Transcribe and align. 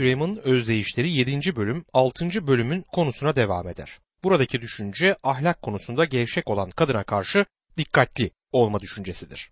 Süleyman'ın 0.00 0.36
özdeyişleri 0.36 1.12
7. 1.12 1.56
bölüm 1.56 1.84
6. 1.92 2.46
bölümün 2.46 2.82
konusuna 2.82 3.36
devam 3.36 3.68
eder. 3.68 3.98
Buradaki 4.24 4.60
düşünce 4.60 5.16
ahlak 5.22 5.62
konusunda 5.62 6.04
gevşek 6.04 6.48
olan 6.48 6.70
kadına 6.70 7.04
karşı 7.04 7.46
dikkatli 7.76 8.30
olma 8.52 8.80
düşüncesidir. 8.80 9.50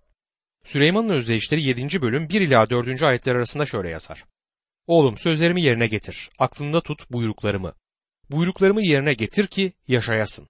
Süleyman'ın 0.64 1.08
özdeyişleri 1.08 1.62
7. 1.62 2.02
bölüm 2.02 2.28
1 2.28 2.40
ila 2.40 2.70
4. 2.70 3.02
ayetler 3.02 3.34
arasında 3.34 3.66
şöyle 3.66 3.90
yazar. 3.90 4.24
Oğlum 4.86 5.18
sözlerimi 5.18 5.62
yerine 5.62 5.86
getir, 5.86 6.30
aklında 6.38 6.80
tut 6.80 7.10
buyruklarımı. 7.10 7.74
Buyruklarımı 8.30 8.82
yerine 8.82 9.14
getir 9.14 9.46
ki 9.46 9.72
yaşayasın. 9.88 10.48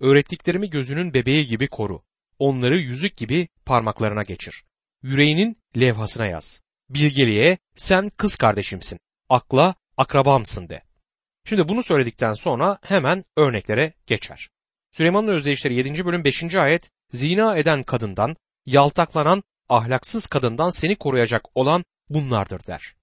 Öğrettiklerimi 0.00 0.70
gözünün 0.70 1.14
bebeği 1.14 1.46
gibi 1.46 1.68
koru. 1.68 2.02
Onları 2.38 2.78
yüzük 2.78 3.16
gibi 3.16 3.48
parmaklarına 3.64 4.22
geçir. 4.22 4.64
Yüreğinin 5.02 5.56
levhasına 5.76 6.26
yaz. 6.26 6.62
Bilgeliğe 6.90 7.58
sen 7.76 8.08
kız 8.08 8.36
kardeşimsin. 8.36 8.98
Akla 9.30 9.74
akrabamsın 9.96 10.68
de. 10.68 10.82
Şimdi 11.44 11.68
bunu 11.68 11.82
söyledikten 11.82 12.34
sonra 12.34 12.78
hemen 12.82 13.24
örneklere 13.36 13.92
geçer. 14.06 14.48
Süleyman'ın 14.92 15.28
özdeyişleri 15.28 15.74
7. 15.74 16.04
bölüm 16.04 16.24
5. 16.24 16.54
ayet 16.54 16.90
zina 17.12 17.56
eden 17.56 17.82
kadından, 17.82 18.36
yaltaklanan 18.66 19.42
ahlaksız 19.68 20.26
kadından 20.26 20.70
seni 20.70 20.96
koruyacak 20.96 21.42
olan 21.54 21.84
bunlardır 22.08 22.66
der. 22.66 22.94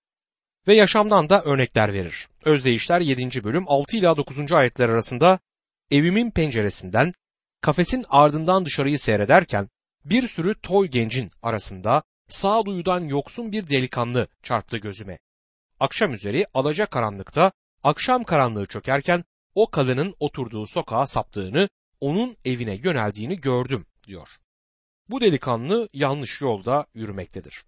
Ve 0.68 0.76
yaşamdan 0.76 1.30
da 1.30 1.44
örnekler 1.44 1.94
verir. 1.94 2.28
Özdeyişler 2.46 3.02
7. 3.02 3.44
bölüm 3.44 3.64
6 3.68 3.98
ila 3.98 4.18
9. 4.18 4.52
ayetler 4.52 4.90
arasında 4.90 5.40
evimin 5.92 6.32
penceresinden, 6.32 7.14
kafesin 7.62 8.06
ardından 8.10 8.66
dışarıyı 8.66 9.00
seyrederken 9.00 9.70
bir 10.06 10.28
sürü 10.28 10.62
toy 10.62 10.88
gencin 10.88 11.32
arasında 11.42 12.04
sağduyudan 12.30 13.02
yoksun 13.04 13.52
bir 13.52 13.70
delikanlı 13.70 14.28
çarptı 14.44 14.78
gözüme. 14.78 15.20
Akşam 15.80 16.14
üzeri 16.14 16.46
alaca 16.54 16.86
karanlıkta 16.86 17.52
akşam 17.84 18.24
karanlığı 18.24 18.66
çökerken 18.66 19.24
o 19.56 19.72
kadının 19.72 20.16
oturduğu 20.20 20.68
sokağa 20.68 21.08
saptığını, 21.08 21.70
onun 22.00 22.38
evine 22.46 22.74
yöneldiğini 22.84 23.42
gördüm 23.42 23.86
diyor. 24.08 24.30
Bu 25.10 25.22
delikanlı 25.22 25.90
yanlış 25.94 26.42
yolda 26.42 26.86
yürümektedir. 26.94 27.64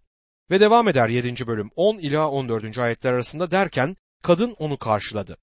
Ve 0.52 0.60
devam 0.60 0.88
eder 0.88 1.10
7. 1.10 1.48
bölüm 1.48 1.70
10 1.76 1.98
ila 1.98 2.30
14. 2.30 2.78
ayetler 2.78 3.14
arasında 3.14 3.52
derken 3.52 3.96
kadın 4.24 4.56
onu 4.60 4.78
karşıladı. 4.78 5.38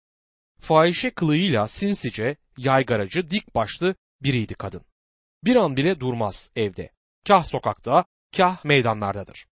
Fahişe 0.61 1.11
kılığıyla 1.11 1.69
sinsice, 1.69 2.37
yaygaracı, 2.57 3.31
dik 3.31 3.55
başlı 3.55 3.95
biriydi 4.23 4.55
kadın. 4.55 4.83
Bir 5.45 5.57
an 5.57 5.77
bile 5.77 6.01
durmaz 6.01 6.53
evde. 6.57 6.91
Kah 7.29 7.45
sokakta, 7.45 8.05
kah 8.37 8.65
meydanlardadır. 8.65 9.47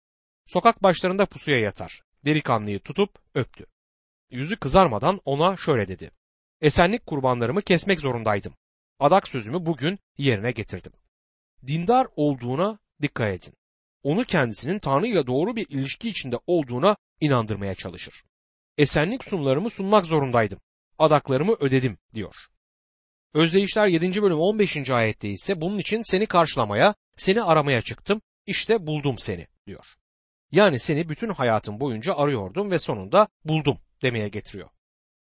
Sokak 0.46 0.82
başlarında 0.82 1.26
pusuya 1.26 1.60
yatar. 1.60 2.02
Delikanlıyı 2.24 2.80
tutup 2.80 3.18
öptü. 3.34 3.66
Yüzü 4.30 4.56
kızarmadan 4.56 5.20
ona 5.24 5.56
şöyle 5.56 5.88
dedi. 5.88 6.10
Esenlik 6.60 7.06
kurbanlarımı 7.06 7.62
kesmek 7.62 8.00
zorundaydım. 8.00 8.54
Adak 8.98 9.28
sözümü 9.28 9.66
bugün 9.66 9.98
yerine 10.18 10.50
getirdim. 10.50 10.92
Dindar 11.66 12.06
olduğuna 12.16 12.78
dikkat 13.02 13.34
edin. 13.34 13.54
Onu 14.02 14.24
kendisinin 14.24 14.78
Tanrı 14.78 15.06
ile 15.06 15.26
doğru 15.26 15.56
bir 15.56 15.66
ilişki 15.68 16.08
içinde 16.08 16.36
olduğuna 16.46 16.96
inandırmaya 17.20 17.74
çalışır. 17.74 18.24
Esenlik 18.78 19.24
sunlarımı 19.24 19.70
sunmak 19.70 20.06
zorundaydım. 20.06 20.60
Adaklarımı 20.98 21.56
ödedim 21.60 21.98
diyor. 22.14 22.34
Özdeyişler 23.34 23.86
7. 23.86 24.22
bölüm 24.22 24.38
15. 24.38 24.90
ayette 24.90 25.28
ise 25.28 25.60
bunun 25.60 25.78
için 25.78 26.02
seni 26.02 26.26
karşılamaya, 26.26 26.94
seni 27.16 27.42
aramaya 27.42 27.82
çıktım, 27.82 28.22
işte 28.46 28.86
buldum 28.86 29.18
seni 29.18 29.46
diyor. 29.66 29.84
Yani 30.52 30.78
seni 30.78 31.08
bütün 31.08 31.28
hayatım 31.28 31.80
boyunca 31.80 32.14
arıyordum 32.14 32.70
ve 32.70 32.78
sonunda 32.78 33.28
buldum 33.44 33.78
demeye 34.02 34.28
getiriyor. 34.28 34.68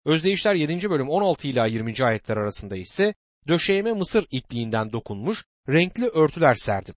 Özdeyişler 0.05 0.55
7. 0.55 0.91
bölüm 0.91 1.09
16 1.09 1.49
ila 1.49 1.67
20. 1.67 2.05
ayetler 2.05 2.37
arasında 2.37 2.77
ise 2.77 3.15
döşeğime 3.49 3.93
mısır 3.93 4.27
ipliğinden 4.31 4.93
dokunmuş 4.93 5.45
renkli 5.69 6.09
örtüler 6.09 6.55
serdim. 6.55 6.95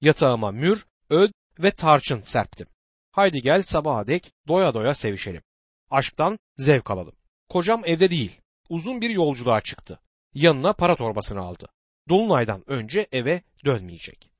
Yatağıma 0.00 0.50
mür, 0.50 0.86
öd 1.10 1.32
ve 1.58 1.70
tarçın 1.70 2.20
serptim. 2.20 2.66
Haydi 3.12 3.42
gel 3.42 3.62
sabaha 3.62 4.06
dek 4.06 4.32
doya 4.48 4.74
doya 4.74 4.94
sevişelim. 4.94 5.42
Aşktan 5.90 6.38
zevk 6.56 6.90
alalım. 6.90 7.14
Kocam 7.48 7.82
evde 7.84 8.10
değil. 8.10 8.40
Uzun 8.68 9.00
bir 9.00 9.10
yolculuğa 9.10 9.60
çıktı. 9.60 10.00
Yanına 10.34 10.72
para 10.72 10.96
torbasını 10.96 11.40
aldı. 11.40 11.68
Dolunaydan 12.08 12.70
önce 12.70 13.06
eve 13.12 13.42
dönmeyecek. 13.64 14.30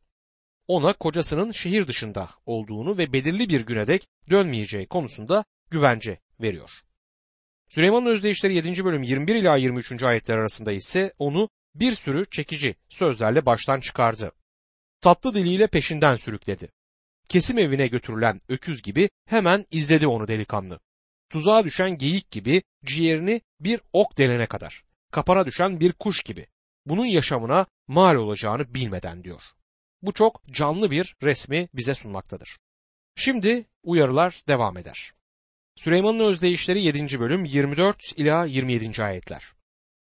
Ona 0.70 0.92
kocasının 0.92 1.52
şehir 1.52 1.86
dışında 1.86 2.30
olduğunu 2.46 2.98
ve 2.98 3.12
belirli 3.12 3.48
bir 3.48 3.60
güne 3.66 3.86
dek 3.86 4.08
dönmeyeceği 4.30 4.86
konusunda 4.86 5.44
güvence 5.70 6.18
veriyor. 6.40 6.70
Süleyman'ın 7.68 8.06
özdeyişleri 8.06 8.54
7. 8.54 8.84
bölüm 8.84 9.02
21 9.02 9.34
ila 9.34 9.56
23. 9.56 10.02
ayetler 10.02 10.38
arasında 10.38 10.72
ise 10.72 11.12
onu 11.18 11.48
bir 11.74 11.92
sürü 11.92 12.30
çekici 12.30 12.74
sözlerle 12.88 13.46
baştan 13.46 13.80
çıkardı. 13.80 14.32
Tatlı 15.00 15.34
diliyle 15.34 15.66
peşinden 15.66 16.16
sürükledi. 16.16 16.68
Kesim 17.28 17.58
evine 17.58 17.86
götürülen 17.86 18.40
öküz 18.48 18.82
gibi 18.82 19.10
hemen 19.26 19.66
izledi 19.70 20.06
onu 20.06 20.28
delikanlı. 20.28 20.80
Tuzağa 21.30 21.64
düşen 21.64 21.98
geyik 21.98 22.30
gibi 22.30 22.62
ciğerini 22.84 23.40
bir 23.60 23.80
ok 23.92 24.18
delene 24.18 24.46
kadar. 24.46 24.84
Kapana 25.12 25.46
düşen 25.46 25.80
bir 25.80 25.92
kuş 25.92 26.22
gibi. 26.22 26.46
Bunun 26.86 27.06
yaşamına 27.06 27.66
mal 27.88 28.14
olacağını 28.14 28.74
bilmeden 28.74 29.24
diyor. 29.24 29.42
Bu 30.02 30.12
çok 30.12 30.46
canlı 30.52 30.90
bir 30.90 31.16
resmi 31.22 31.68
bize 31.74 31.94
sunmaktadır. 31.94 32.58
Şimdi 33.16 33.66
uyarılar 33.82 34.40
devam 34.48 34.76
eder. 34.76 35.12
Süleyman'ın 35.76 36.20
özdeyişleri 36.20 36.82
7. 36.82 37.20
bölüm 37.20 37.44
24 37.44 38.12
ila 38.16 38.44
27. 38.44 39.02
ayetler. 39.02 39.52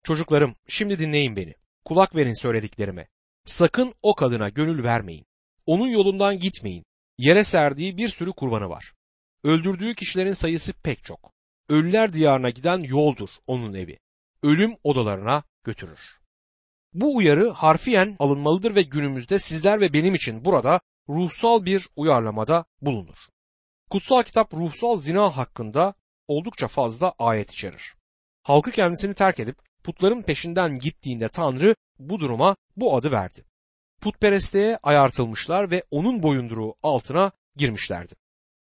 Çocuklarım 0.03 0.57
şimdi 0.69 0.99
dinleyin 0.99 1.37
beni. 1.37 1.55
Kulak 1.85 2.17
verin 2.17 2.41
söylediklerime. 2.43 3.09
Sakın 3.45 3.95
o 4.03 4.15
kadına 4.15 4.49
gönül 4.49 4.83
vermeyin. 4.83 5.27
Onun 5.67 5.89
yolundan 5.89 6.39
gitmeyin. 6.39 6.85
Yere 7.19 7.45
serdiği 7.45 7.97
bir 7.97 8.09
sürü 8.09 8.33
kurbanı 8.33 8.69
var. 8.69 8.93
Öldürdüğü 9.45 9.95
kişilerin 9.95 10.33
sayısı 10.33 10.73
pek 10.73 11.05
çok. 11.05 11.33
Ölüler 11.69 12.13
diyarına 12.13 12.51
giden 12.51 12.79
yoldur 12.79 13.29
onun 13.47 13.75
evi. 13.75 13.99
Ölüm 14.43 14.77
odalarına 14.85 15.43
götürür. 15.65 16.22
Bu 16.95 17.17
uyarı 17.17 17.51
harfiyen 17.51 18.17
alınmalıdır 18.19 18.75
ve 18.75 18.83
günümüzde 18.83 19.39
sizler 19.39 19.81
ve 19.81 19.93
benim 19.93 20.15
için 20.15 20.45
burada 20.45 20.81
ruhsal 21.09 21.65
bir 21.65 21.89
uyarlamada 21.97 22.65
bulunur. 22.81 23.17
Kutsal 23.91 24.23
kitap 24.23 24.55
ruhsal 24.55 24.97
zina 24.97 25.37
hakkında 25.37 25.95
oldukça 26.29 26.69
fazla 26.69 27.15
ayet 27.19 27.53
içerir. 27.53 27.95
Halkı 28.43 28.71
kendisini 28.71 29.15
terk 29.15 29.41
edip 29.41 29.57
putların 29.85 30.23
peşinden 30.23 30.79
gittiğinde 30.79 31.29
Tanrı 31.29 31.75
bu 31.99 32.21
duruma 32.21 32.57
bu 32.77 32.97
adı 32.97 33.13
verdi. 33.13 33.45
Putperestliğe 34.01 34.79
ayartılmışlar 34.83 35.71
ve 35.71 35.85
onun 35.91 36.23
boyunduruğu 36.23 36.75
altına 36.83 37.33
girmişlerdi. 37.57 38.15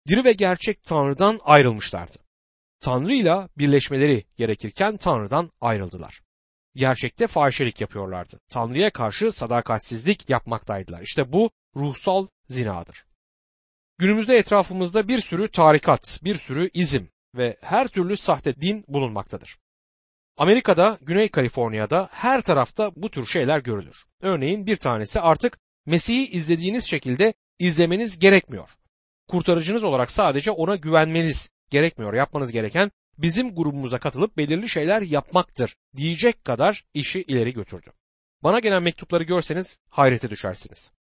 Diri 0.07 0.25
ve 0.25 0.31
gerçek 0.31 0.83
Tanrı'dan 0.83 1.39
ayrılmışlardı. 1.43 2.17
Tanrı 2.79 3.13
ile 3.13 3.49
birleşmeleri 3.57 4.25
gerekirken 4.35 4.97
Tanrı'dan 4.97 5.51
ayrıldılar. 5.61 6.21
Gerçekte 6.77 7.27
fahişelik 7.27 7.81
yapıyorlardı. 7.81 8.39
Tanrı'ya 8.49 8.89
karşı 8.89 9.31
sadakatsizlik 9.31 10.29
yapmaktaydılar. 10.29 11.01
İşte 11.01 11.33
bu 11.33 11.51
ruhsal 11.75 12.27
zinadır. 12.49 13.05
Günümüzde 13.97 14.37
etrafımızda 14.37 15.07
bir 15.07 15.19
sürü 15.19 15.51
tarikat, 15.51 16.19
bir 16.23 16.35
sürü 16.35 16.69
izim 16.73 17.09
ve 17.35 17.57
her 17.61 17.87
türlü 17.87 18.17
sahte 18.17 18.61
din 18.61 18.85
bulunmaktadır. 18.87 19.57
Amerika'da, 20.37 20.97
Güney 21.01 21.29
Kaliforniya'da 21.29 22.09
her 22.11 22.41
tarafta 22.41 22.91
bu 22.95 23.11
tür 23.11 23.25
şeyler 23.25 23.59
görülür. 23.59 24.05
Örneğin 24.21 24.65
bir 24.65 24.77
tanesi 24.77 25.19
artık 25.19 25.59
Mesih'i 25.85 26.31
izlediğiniz 26.31 26.87
şekilde 26.87 27.33
izlemeniz 27.59 28.19
gerekmiyor. 28.19 28.69
Kurtarıcınız 29.27 29.83
olarak 29.83 30.11
sadece 30.11 30.51
ona 30.51 30.75
güvenmeniz 30.75 31.49
gerekmiyor. 31.69 32.13
Yapmanız 32.13 32.51
gereken 32.51 32.91
bizim 33.17 33.55
grubumuza 33.55 33.99
katılıp 33.99 34.37
belirli 34.37 34.69
şeyler 34.69 35.01
yapmaktır 35.01 35.75
diyecek 35.95 36.45
kadar 36.45 36.85
işi 36.93 37.21
ileri 37.21 37.53
götürdü. 37.53 37.91
Bana 38.43 38.59
gelen 38.59 38.83
mektupları 38.83 39.23
görseniz 39.23 39.79
hayrete 39.89 40.29
düşersiniz. 40.29 40.91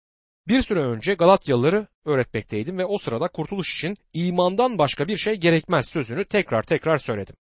Bir 0.48 0.62
süre 0.62 0.80
önce 0.80 1.14
Galatyalıları 1.14 1.86
öğretmekteydim 2.04 2.78
ve 2.78 2.84
o 2.84 2.98
sırada 2.98 3.28
kurtuluş 3.28 3.74
için 3.74 3.96
imandan 4.12 4.78
başka 4.78 5.08
bir 5.08 5.16
şey 5.16 5.34
gerekmez 5.34 5.88
sözünü 5.88 6.24
tekrar 6.24 6.62
tekrar 6.62 6.98
söyledim. 6.98 7.36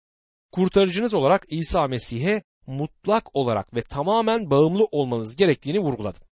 Kurtarıcınız 0.51 1.13
olarak 1.13 1.45
İsa 1.49 1.87
Mesih'e 1.87 2.43
mutlak 2.67 3.35
olarak 3.35 3.75
ve 3.75 3.81
tamamen 3.81 4.49
bağımlı 4.49 4.83
olmanız 4.91 5.35
gerektiğini 5.35 5.79
vurguladım. 5.79 6.23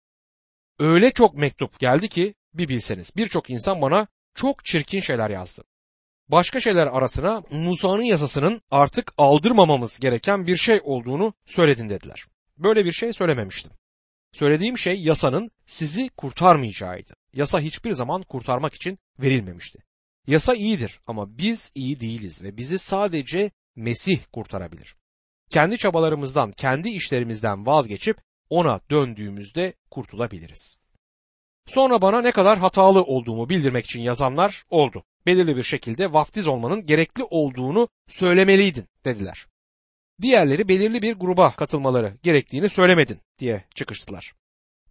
Öyle 0.79 1.11
çok 1.11 1.37
mektup 1.37 1.79
geldi 1.79 2.07
ki 2.07 2.33
bir 2.53 2.67
bilseniz 2.67 3.11
birçok 3.15 3.49
insan 3.49 3.81
bana 3.81 4.07
çok 4.35 4.65
çirkin 4.65 4.99
şeyler 4.99 5.29
yazdı. 5.29 5.63
Başka 6.29 6.59
şeyler 6.59 6.87
arasına 6.87 7.43
Musa'nın 7.51 8.03
yasasının 8.03 8.61
artık 8.71 9.13
aldırmamamız 9.17 9.99
gereken 9.99 10.47
bir 10.47 10.57
şey 10.57 10.81
olduğunu 10.83 11.33
söyledin 11.45 11.89
dediler. 11.89 12.25
Böyle 12.57 12.85
bir 12.85 12.91
şey 12.91 13.13
söylememiştim. 13.13 13.71
Söylediğim 14.33 14.77
şey 14.77 15.01
yasanın 15.01 15.51
sizi 15.65 16.09
kurtarmayacağıydı. 16.09 17.13
Yasa 17.33 17.59
hiçbir 17.59 17.91
zaman 17.91 18.23
kurtarmak 18.23 18.73
için 18.73 18.99
verilmemişti. 19.19 19.79
Yasa 20.27 20.55
iyidir 20.55 20.99
ama 21.07 21.37
biz 21.37 21.71
iyi 21.75 21.99
değiliz 21.99 22.43
ve 22.43 22.57
bizi 22.57 22.79
sadece 22.79 23.51
Mesih 23.75 24.19
kurtarabilir. 24.31 24.95
Kendi 25.49 25.77
çabalarımızdan, 25.77 26.51
kendi 26.51 26.89
işlerimizden 26.89 27.65
vazgeçip 27.65 28.17
ona 28.49 28.79
döndüğümüzde 28.91 29.73
kurtulabiliriz. 29.91 30.77
Sonra 31.67 32.01
bana 32.01 32.21
ne 32.21 32.31
kadar 32.31 32.57
hatalı 32.59 33.03
olduğumu 33.03 33.49
bildirmek 33.49 33.85
için 33.85 34.01
yazanlar 34.01 34.65
oldu. 34.69 35.03
Belirli 35.29 35.57
bir 35.57 35.63
şekilde 35.63 36.13
vaftiz 36.13 36.47
olmanın 36.47 36.85
gerekli 36.85 37.23
olduğunu 37.23 37.87
söylemeliydin 38.07 38.85
dediler. 39.05 39.47
Diğerleri 40.21 40.67
belirli 40.67 41.01
bir 41.01 41.13
gruba 41.13 41.51
katılmaları 41.51 42.13
gerektiğini 42.23 42.69
söylemedin 42.69 43.19
diye 43.39 43.63
çıkıştılar. 43.75 44.33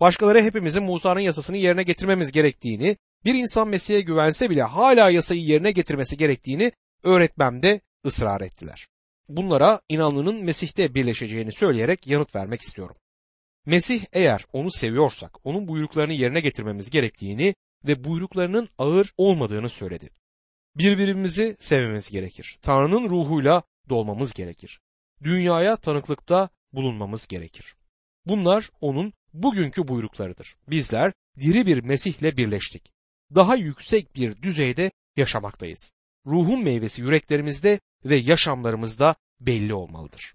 Başkaları 0.00 0.42
hepimizin 0.42 0.82
Musa'nın 0.82 1.20
yasasını 1.20 1.56
yerine 1.56 1.82
getirmemiz 1.82 2.32
gerektiğini, 2.32 2.96
bir 3.24 3.34
insan 3.34 3.68
Mesih'e 3.68 4.00
güvense 4.00 4.50
bile 4.50 4.62
hala 4.62 5.10
yasayı 5.10 5.40
yerine 5.40 5.70
getirmesi 5.70 6.16
gerektiğini 6.16 6.72
öğretmemde 7.02 7.80
ısrar 8.06 8.40
ettiler. 8.40 8.86
Bunlara 9.28 9.80
inanlının 9.88 10.44
Mesih'te 10.44 10.94
birleşeceğini 10.94 11.52
söyleyerek 11.52 12.06
yanıt 12.06 12.34
vermek 12.34 12.62
istiyorum. 12.62 12.96
Mesih 13.66 14.04
eğer 14.12 14.44
onu 14.52 14.70
seviyorsak 14.70 15.46
onun 15.46 15.68
buyruklarını 15.68 16.12
yerine 16.12 16.40
getirmemiz 16.40 16.90
gerektiğini 16.90 17.54
ve 17.84 18.04
buyruklarının 18.04 18.68
ağır 18.78 19.12
olmadığını 19.16 19.68
söyledi. 19.68 20.17
Birbirimizi 20.78 21.56
sevmemiz 21.58 22.10
gerekir. 22.10 22.58
Tanrı'nın 22.62 23.10
ruhuyla 23.10 23.62
dolmamız 23.88 24.32
gerekir. 24.32 24.80
Dünyaya 25.22 25.76
tanıklıkta 25.76 26.48
bulunmamız 26.72 27.26
gerekir. 27.26 27.76
Bunlar 28.26 28.70
onun 28.80 29.12
bugünkü 29.32 29.88
buyruklarıdır. 29.88 30.56
Bizler 30.68 31.12
diri 31.40 31.66
bir 31.66 31.84
Mesih'le 31.84 32.36
birleştik. 32.36 32.92
Daha 33.34 33.56
yüksek 33.56 34.14
bir 34.14 34.42
düzeyde 34.42 34.90
yaşamaktayız. 35.16 35.92
Ruhun 36.26 36.64
meyvesi 36.64 37.02
yüreklerimizde 37.02 37.80
ve 38.04 38.16
yaşamlarımızda 38.16 39.14
belli 39.40 39.74
olmalıdır. 39.74 40.34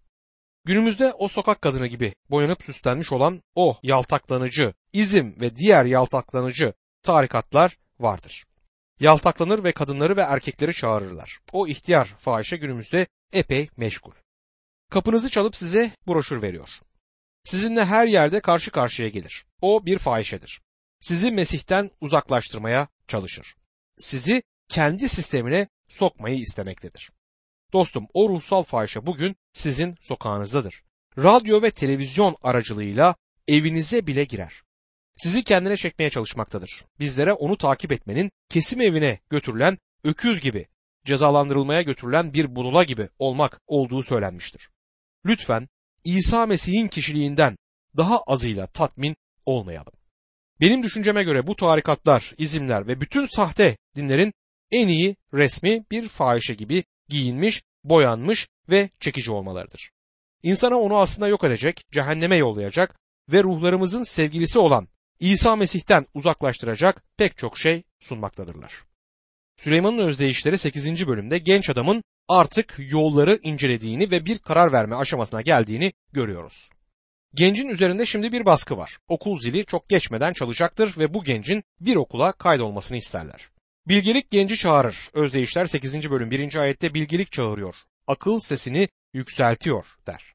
Günümüzde 0.66 1.14
o 1.14 1.28
sokak 1.28 1.62
kadını 1.62 1.88
gibi 1.88 2.14
boyanıp 2.30 2.64
süslenmiş 2.64 3.12
olan 3.12 3.42
o 3.56 3.78
yaltaklanıcı, 3.84 4.74
izim 4.94 5.42
ve 5.42 5.56
diğer 5.56 5.86
yaltaklanıcı 5.86 6.74
tarikatlar 7.04 7.78
vardır. 8.00 8.46
Yaltaklanır 9.00 9.64
ve 9.64 9.72
kadınları 9.72 10.18
ve 10.18 10.22
erkekleri 10.22 10.74
çağırırlar. 10.74 11.40
O 11.52 11.68
ihtiyar 11.68 12.16
fahişe 12.20 12.58
günümüzde 12.58 13.08
epey 13.34 13.70
meşgul. 13.78 14.12
Kapınızı 14.90 15.30
çalıp 15.30 15.56
size 15.56 15.92
broşür 16.08 16.42
veriyor. 16.42 16.70
Sizinle 17.44 17.86
her 17.86 18.08
yerde 18.08 18.40
karşı 18.40 18.72
karşıya 18.72 19.10
gelir. 19.10 19.46
O 19.62 19.86
bir 19.86 19.98
fahişedir. 19.98 20.62
Sizi 21.00 21.32
Mesih'ten 21.32 21.92
uzaklaştırmaya 22.02 22.88
çalışır. 23.08 23.56
Sizi 23.98 24.44
kendi 24.70 25.10
sistemine 25.10 25.68
sokmayı 25.88 26.40
istemektedir. 26.40 27.12
Dostum 27.74 28.08
o 28.14 28.30
ruhsal 28.30 28.64
fahişe 28.64 29.06
bugün 29.06 29.36
sizin 29.54 29.96
sokağınızdadır. 30.02 30.84
Radyo 31.18 31.62
ve 31.62 31.72
televizyon 31.72 32.36
aracılığıyla 32.42 33.16
evinize 33.48 34.08
bile 34.08 34.24
girer. 34.24 34.62
Sizi 35.16 35.44
kendine 35.44 35.78
çekmeye 35.78 36.10
çalışmaktadır. 36.10 36.86
Bizlere 37.00 37.34
onu 37.34 37.58
takip 37.58 37.92
etmenin 37.92 38.32
kesim 38.50 38.82
evine 38.82 39.20
götürülen 39.30 39.78
öküz 40.04 40.42
gibi, 40.42 40.68
cezalandırılmaya 41.06 41.82
götürülen 41.82 42.34
bir 42.34 42.56
bunula 42.56 42.84
gibi 42.84 43.10
olmak 43.20 43.62
olduğu 43.68 44.04
söylenmiştir. 44.04 44.70
Lütfen 45.26 45.70
İsa 46.04 46.46
Mesih'in 46.46 46.88
kişiliğinden 46.88 47.58
daha 47.98 48.22
azıyla 48.22 48.68
tatmin 48.68 49.16
olmayalım. 49.46 49.94
Benim 50.62 50.84
düşünceme 50.84 51.24
göre 51.24 51.48
bu 51.48 51.56
tarikatlar, 51.56 52.34
izimler 52.38 52.88
ve 52.88 53.02
bütün 53.02 53.28
sahte 53.28 53.78
dinlerin 53.96 54.34
en 54.72 54.88
iyi 54.88 55.16
resmi 55.34 55.86
bir 55.92 56.08
fahişe 56.08 56.54
gibi 56.54 56.84
giyinmiş, 57.10 57.64
boyanmış 57.84 58.48
ve 58.70 58.90
çekici 59.00 59.32
olmalarıdır. 59.32 59.92
İnsana 60.44 60.76
onu 60.76 60.98
aslında 60.98 61.28
yok 61.28 61.44
edecek, 61.44 61.84
cehenneme 61.92 62.36
yollayacak 62.36 63.00
ve 63.32 63.44
ruhlarımızın 63.44 64.04
sevgilisi 64.04 64.60
olan 64.60 64.88
İsa 65.24 65.56
Mesih'ten 65.56 66.06
uzaklaştıracak 66.14 67.04
pek 67.18 67.38
çok 67.38 67.58
şey 67.58 67.84
sunmaktadırlar. 68.00 68.84
Süleyman'ın 69.58 69.98
özdeyişleri 70.08 70.58
8. 70.58 71.08
bölümde 71.08 71.38
genç 71.38 71.70
adamın 71.70 72.04
artık 72.28 72.76
yolları 72.78 73.40
incelediğini 73.44 74.12
ve 74.12 74.26
bir 74.26 74.38
karar 74.38 74.72
verme 74.72 74.96
aşamasına 74.96 75.42
geldiğini 75.42 75.94
görüyoruz. 76.12 76.70
Gencin 77.34 77.68
üzerinde 77.68 78.06
şimdi 78.06 78.32
bir 78.32 78.46
baskı 78.46 78.78
var. 78.78 78.98
Okul 79.08 79.40
zili 79.40 79.66
çok 79.66 79.90
geçmeden 79.90 80.34
çalacaktır 80.34 80.98
ve 80.98 81.14
bu 81.14 81.24
gencin 81.24 81.64
bir 81.80 81.96
okula 81.96 82.32
kaydolmasını 82.32 82.98
isterler. 82.98 83.50
Bilgelik 83.88 84.32
genci 84.32 84.58
çağırır. 84.58 85.10
Özdeyişler 85.14 85.66
8. 85.66 86.12
bölüm 86.12 86.32
1. 86.32 86.56
ayette 86.56 86.94
bilgelik 86.94 87.32
çağırıyor. 87.32 87.76
Akıl 88.08 88.40
sesini 88.40 88.88
yükseltiyor 89.14 89.86
der. 90.08 90.34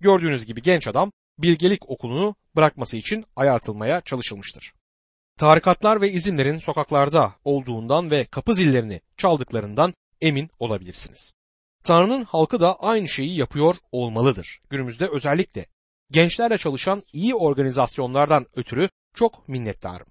Gördüğünüz 0.00 0.46
gibi 0.46 0.62
genç 0.62 0.86
adam 0.86 1.12
bilgelik 1.38 1.90
okulunu 1.90 2.36
bırakması 2.56 2.96
için 2.96 3.24
ayartılmaya 3.36 4.00
çalışılmıştır. 4.00 4.72
Tarikatlar 5.38 6.00
ve 6.00 6.12
izinlerin 6.12 6.58
sokaklarda 6.58 7.34
olduğundan 7.44 8.10
ve 8.10 8.24
kapı 8.24 8.54
zillerini 8.54 9.00
çaldıklarından 9.16 9.94
emin 10.20 10.50
olabilirsiniz. 10.58 11.32
Tanrı'nın 11.84 12.24
halkı 12.24 12.60
da 12.60 12.80
aynı 12.80 13.08
şeyi 13.08 13.36
yapıyor 13.36 13.76
olmalıdır. 13.92 14.60
Günümüzde 14.70 15.08
özellikle 15.08 15.66
gençlerle 16.10 16.58
çalışan 16.58 17.02
iyi 17.12 17.34
organizasyonlardan 17.34 18.46
ötürü 18.56 18.88
çok 19.14 19.48
minnettarım. 19.48 20.06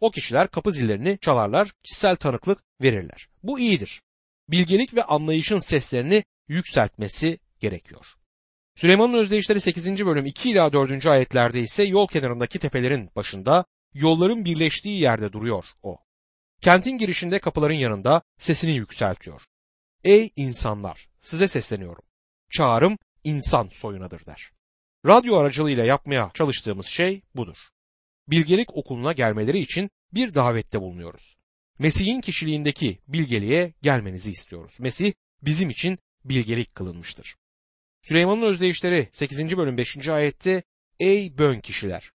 O 0.00 0.10
kişiler 0.10 0.48
kapı 0.48 0.72
zillerini 0.72 1.18
çalarlar, 1.20 1.72
kişisel 1.82 2.16
tanıklık 2.16 2.64
verirler. 2.82 3.28
Bu 3.42 3.58
iyidir. 3.58 4.02
Bilgelik 4.48 4.94
ve 4.94 5.04
anlayışın 5.04 5.58
seslerini 5.58 6.24
yükseltmesi 6.48 7.38
gerekiyor. 7.60 8.17
Süleyman'ın 8.78 9.14
özdeyişleri 9.14 9.60
8. 9.60 10.06
bölüm 10.06 10.26
2 10.26 10.50
ila 10.50 10.72
4. 10.72 11.06
ayetlerde 11.06 11.60
ise 11.60 11.84
yol 11.84 12.08
kenarındaki 12.08 12.58
tepelerin 12.58 13.10
başında, 13.16 13.64
yolların 13.94 14.44
birleştiği 14.44 15.00
yerde 15.00 15.32
duruyor 15.32 15.64
o. 15.82 15.98
Kentin 16.60 16.98
girişinde 16.98 17.38
kapıların 17.38 17.74
yanında 17.74 18.22
sesini 18.38 18.76
yükseltiyor. 18.76 19.42
Ey 20.04 20.30
insanlar, 20.36 21.08
size 21.20 21.48
sesleniyorum. 21.48 22.04
Çağrım 22.50 22.98
insan 23.24 23.68
soyunadır 23.72 24.26
der. 24.26 24.50
Radyo 25.06 25.36
aracılığıyla 25.36 25.84
yapmaya 25.84 26.30
çalıştığımız 26.34 26.86
şey 26.86 27.22
budur 27.34 27.56
bilgelik 28.28 28.76
okuluna 28.76 29.12
gelmeleri 29.12 29.58
için 29.58 29.90
bir 30.12 30.34
davette 30.34 30.80
bulunuyoruz. 30.80 31.36
Mesih'in 31.78 32.20
kişiliğindeki 32.20 32.98
bilgeliğe 33.08 33.74
gelmenizi 33.82 34.30
istiyoruz. 34.30 34.76
Mesih 34.78 35.12
bizim 35.42 35.70
için 35.70 35.98
bilgelik 36.24 36.74
kılınmıştır. 36.74 37.36
Süleyman'ın 38.02 38.42
özdeyişleri 38.42 39.08
8. 39.12 39.56
bölüm 39.56 39.78
5. 39.78 40.08
ayette 40.08 40.62
Ey 41.00 41.38
bön 41.38 41.60
kişiler! 41.60 42.10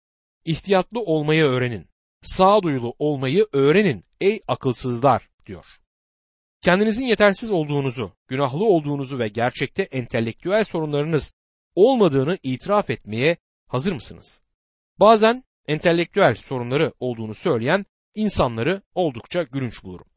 İhtiyatlı 0.46 1.00
olmayı 1.00 1.44
öğrenin. 1.44 1.88
Sağduyulu 2.22 2.96
olmayı 3.00 3.48
öğrenin 3.54 4.06
ey 4.22 4.42
akılsızlar 4.48 5.30
diyor. 5.46 5.66
Kendinizin 6.62 7.06
yetersiz 7.06 7.52
olduğunuzu, 7.52 8.14
günahlı 8.28 8.66
olduğunuzu 8.66 9.20
ve 9.20 9.28
gerçekte 9.28 9.84
entelektüel 9.84 10.64
sorunlarınız 10.64 11.34
olmadığını 11.76 12.38
itiraf 12.44 12.90
etmeye 12.90 13.38
hazır 13.68 13.94
mısınız? 13.94 14.44
Bazen 15.00 15.44
entelektüel 15.68 16.36
sorunları 16.36 16.94
olduğunu 17.00 17.34
söyleyen 17.34 17.86
insanları 18.16 18.82
oldukça 18.96 19.44
gülünç 19.44 19.84
bulurum. 19.84 20.08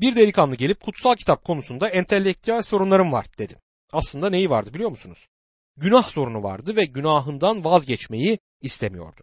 Bir 0.00 0.16
delikanlı 0.16 0.56
gelip 0.56 0.80
kutsal 0.80 1.16
kitap 1.16 1.44
konusunda 1.44 1.88
entelektüel 1.88 2.62
sorunlarım 2.62 3.12
var 3.12 3.26
dedi. 3.38 3.63
Aslında 3.94 4.30
neyi 4.30 4.50
vardı 4.50 4.74
biliyor 4.74 4.90
musunuz? 4.90 5.28
Günah 5.76 6.08
sorunu 6.08 6.42
vardı 6.42 6.76
ve 6.76 6.84
günahından 6.84 7.64
vazgeçmeyi 7.64 8.38
istemiyordu. 8.60 9.22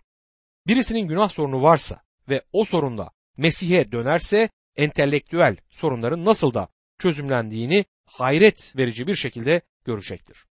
Birisinin 0.68 1.08
günah 1.08 1.30
sorunu 1.30 1.62
varsa 1.62 2.01
ve 2.30 2.42
o 2.54 2.63
sorunda 2.63 3.12
Mesih'e 3.38 3.92
dönerse 3.92 4.50
entelektüel 4.75 5.58
sorunların 5.70 6.25
nasıl 6.25 6.54
da 6.54 6.68
çözümlendiğini 7.00 7.86
hayret 8.06 8.74
verici 8.78 9.08
bir 9.08 9.16
şekilde 9.16 9.62
görecektir. 9.86 10.46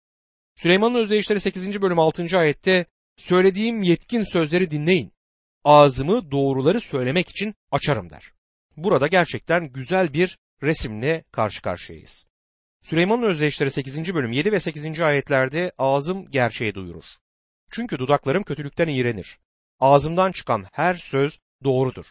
Süleyman'ın 0.56 0.96
özdeyişleri 0.96 1.40
8. 1.40 1.82
bölüm 1.82 2.00
6. 2.00 2.38
ayette 2.38 2.86
söylediğim 3.18 3.84
yetkin 3.84 4.24
sözleri 4.24 4.72
dinleyin. 4.72 5.14
Ağzımı 5.64 6.32
doğruları 6.32 6.82
söylemek 6.82 7.30
için 7.30 7.56
açarım 7.72 8.10
der. 8.10 8.32
Burada 8.78 9.08
gerçekten 9.08 9.72
güzel 9.72 10.14
bir 10.14 10.38
resimle 10.64 11.24
karşı 11.32 11.62
karşıyayız. 11.62 12.26
Süleyman'ın 12.84 13.24
özdeşleri 13.24 13.72
8. 13.72 14.14
bölüm 14.14 14.32
7 14.32 14.52
ve 14.52 14.60
8. 14.60 15.00
ayetlerde 15.00 15.72
ağzım 15.78 16.30
gerçeği 16.30 16.76
duyurur. 16.76 17.06
Çünkü 17.72 18.00
dudaklarım 18.00 18.44
kötülükten 18.44 18.88
iğrenir. 18.88 19.40
Ağzımdan 19.80 20.32
çıkan 20.32 20.66
her 20.72 20.96
söz 20.96 21.40
doğrudur. 21.64 22.06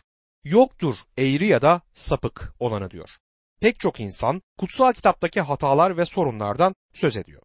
Yoktur 0.44 0.96
eğri 1.18 1.48
ya 1.48 1.62
da 1.62 1.80
sapık 1.94 2.52
olanı 2.58 2.90
diyor. 2.90 3.10
Pek 3.60 3.80
çok 3.80 4.00
insan 4.00 4.42
kutsal 4.58 4.92
kitaptaki 4.92 5.40
hatalar 5.40 5.96
ve 5.96 6.04
sorunlardan 6.04 6.74
söz 6.94 7.16
ediyor 7.16 7.42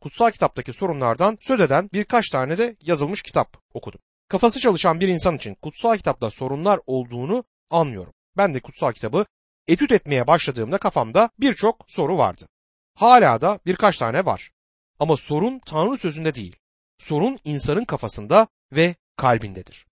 kutsal 0.00 0.30
kitaptaki 0.30 0.72
sorunlardan 0.72 1.38
söz 1.40 1.60
eden 1.60 1.90
birkaç 1.92 2.28
tane 2.30 2.58
de 2.58 2.76
yazılmış 2.82 3.22
kitap 3.22 3.56
okudum. 3.74 4.00
Kafası 4.28 4.60
çalışan 4.60 5.00
bir 5.00 5.08
insan 5.08 5.36
için 5.36 5.54
kutsal 5.54 5.96
kitapta 5.96 6.30
sorunlar 6.30 6.80
olduğunu 6.86 7.44
anlıyorum. 7.70 8.12
Ben 8.36 8.54
de 8.54 8.60
kutsal 8.60 8.92
kitabı 8.92 9.26
etüt 9.68 9.92
etmeye 9.92 10.26
başladığımda 10.26 10.78
kafamda 10.78 11.30
birçok 11.40 11.84
soru 11.88 12.18
vardı. 12.18 12.48
Hala 12.98 13.40
da 13.40 13.60
birkaç 13.66 13.98
tane 13.98 14.24
var. 14.24 14.50
Ama 14.98 15.16
sorun 15.16 15.58
Tanrı 15.58 15.98
sözünde 15.98 16.34
değil. 16.34 16.56
Sorun 16.98 17.38
insanın 17.44 17.84
kafasında 17.84 18.48
ve 18.72 18.94
kalbindedir. 19.16 19.86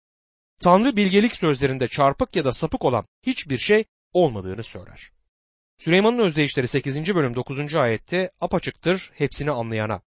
Tanrı 0.60 0.96
bilgelik 0.96 1.34
sözlerinde 1.34 1.88
çarpık 1.88 2.36
ya 2.36 2.44
da 2.44 2.52
sapık 2.52 2.84
olan 2.84 3.04
hiçbir 3.22 3.58
şey 3.58 3.84
olmadığını 4.12 4.62
söyler. 4.62 5.10
Süleyman'ın 5.78 6.18
özdeyişleri 6.18 6.68
8. 6.68 7.14
bölüm 7.14 7.34
9. 7.34 7.74
ayette 7.74 8.30
apaçıktır 8.40 9.10
hepsini 9.14 9.50
anlayana. 9.50 10.02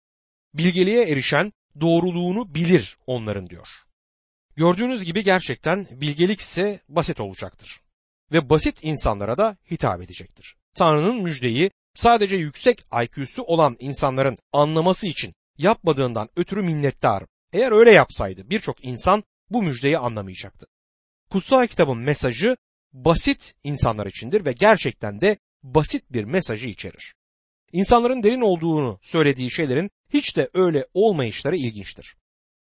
Bilgeliğe 0.55 1.09
erişen 1.09 1.53
doğruluğunu 1.81 2.55
bilir 2.55 2.99
onların 3.07 3.51
diyor. 3.51 3.69
Gördüğünüz 4.57 5.05
gibi 5.05 5.25
gerçekten 5.25 5.87
bilgelik 5.91 6.41
ise 6.41 6.81
basit 6.89 7.21
olacaktır. 7.21 7.81
Ve 8.33 8.51
basit 8.51 8.79
insanlara 8.83 9.39
da 9.39 9.57
hitap 9.71 10.03
edecektir. 10.03 10.57
Tanrı'nın 10.75 11.23
müjdeyi 11.23 11.71
sadece 11.95 12.37
yüksek 12.37 12.85
IQ'su 13.03 13.43
olan 13.43 13.77
insanların 13.79 14.39
anlaması 14.53 15.07
için 15.07 15.35
yapmadığından 15.59 16.29
ötürü 16.37 16.63
minnettarım. 16.63 17.29
Eğer 17.53 17.73
öyle 17.73 17.91
yapsaydı 17.91 18.51
birçok 18.51 18.85
insan 18.85 19.25
bu 19.51 19.63
müjdeyi 19.63 19.99
anlamayacaktı. 19.99 20.67
Kutsal 21.31 21.67
kitabın 21.67 21.99
mesajı 21.99 22.57
basit 22.93 23.55
insanlar 23.65 24.07
içindir 24.07 24.45
ve 24.45 24.53
gerçekten 24.53 25.21
de 25.21 25.37
basit 25.63 26.05
bir 26.13 26.25
mesajı 26.25 26.67
içerir. 26.67 27.15
İnsanların 27.73 28.23
derin 28.23 28.41
olduğunu 28.41 28.99
söylediği 29.03 29.51
şeylerin 29.51 29.91
hiç 30.13 30.37
de 30.37 30.51
öyle 30.55 30.87
olmayışları 30.95 31.57
ilginçtir. 31.57 32.17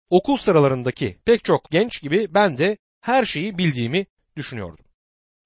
Okul 0.10 0.38
sıralarındaki 0.38 1.20
pek 1.26 1.44
çok 1.44 1.72
genç 1.72 2.02
gibi 2.02 2.28
ben 2.34 2.58
de 2.58 2.78
her 3.02 3.26
şeyi 3.26 3.58
bildiğimi 3.58 4.06
düşünüyordum. 4.38 4.85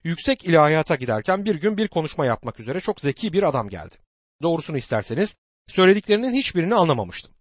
Yüksek 0.03 0.45
ilahiyata 0.45 0.95
giderken 0.95 1.45
bir 1.45 1.55
gün 1.55 1.77
bir 1.77 1.87
konuşma 1.87 2.25
yapmak 2.25 2.59
üzere 2.59 2.79
çok 2.79 3.01
zeki 3.01 3.33
bir 3.33 3.43
adam 3.43 3.69
geldi. 3.69 3.95
Doğrusunu 4.41 4.77
isterseniz 4.77 5.35
söylediklerinin 5.67 6.33
hiçbirini 6.33 6.75
anlamamıştım. 6.75 7.33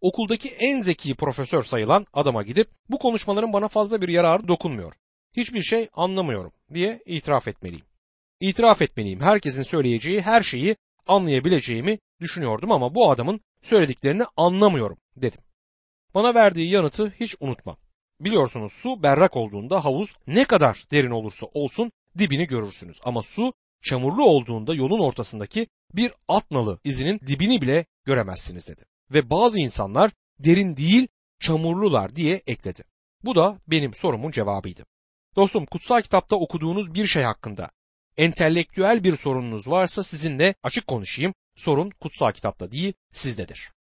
Okuldaki 0.00 0.48
en 0.48 0.80
zeki 0.80 1.14
profesör 1.14 1.62
sayılan 1.62 2.06
adama 2.12 2.42
gidip 2.42 2.70
bu 2.88 2.98
konuşmaların 2.98 3.52
bana 3.52 3.68
fazla 3.68 4.02
bir 4.02 4.08
yararı 4.08 4.48
dokunmuyor. 4.48 4.92
Hiçbir 5.36 5.62
şey 5.62 5.88
anlamıyorum 5.92 6.52
diye 6.74 7.02
itiraf 7.06 7.48
etmeliyim. 7.48 7.86
İtiraf 8.40 8.82
etmeliyim. 8.82 9.20
Herkesin 9.20 9.62
söyleyeceği 9.62 10.20
her 10.20 10.42
şeyi 10.42 10.76
anlayabileceğimi 11.06 11.98
düşünüyordum 12.20 12.72
ama 12.72 12.94
bu 12.94 13.10
adamın 13.10 13.40
söylediklerini 13.62 14.22
anlamıyorum 14.36 14.98
dedim. 15.16 15.40
Bana 16.14 16.34
verdiği 16.34 16.70
yanıtı 16.70 17.12
hiç 17.20 17.36
unutmam. 17.40 17.76
Biliyorsunuz 18.20 18.72
su 18.72 19.02
berrak 19.02 19.36
olduğunda 19.36 19.84
havuz 19.84 20.16
ne 20.26 20.44
kadar 20.44 20.84
derin 20.90 21.10
olursa 21.10 21.46
olsun 21.46 21.92
dibini 22.18 22.46
görürsünüz. 22.46 23.00
Ama 23.04 23.22
su 23.22 23.52
çamurlu 23.82 24.24
olduğunda 24.24 24.74
yolun 24.74 25.00
ortasındaki 25.00 25.66
bir 25.94 26.12
atnalı 26.28 26.78
izinin 26.84 27.20
dibini 27.26 27.60
bile 27.60 27.86
göremezsiniz 28.04 28.68
dedi. 28.68 28.84
Ve 29.10 29.30
bazı 29.30 29.60
insanlar 29.60 30.10
derin 30.38 30.76
değil 30.76 31.08
çamurlular 31.40 32.16
diye 32.16 32.42
ekledi. 32.46 32.82
Bu 33.24 33.34
da 33.34 33.58
benim 33.66 33.94
sorumun 33.94 34.30
cevabıydı. 34.30 34.86
Dostum 35.36 35.66
kutsal 35.66 36.02
kitapta 36.02 36.36
okuduğunuz 36.36 36.94
bir 36.94 37.06
şey 37.06 37.22
hakkında 37.22 37.70
entelektüel 38.16 39.04
bir 39.04 39.16
sorununuz 39.16 39.68
varsa 39.68 40.02
sizinle 40.02 40.54
açık 40.62 40.86
konuşayım. 40.86 41.34
Sorun 41.56 41.90
kutsal 41.90 42.32
kitapta 42.32 42.72
değil 42.72 42.92
sizdedir. 43.12 43.72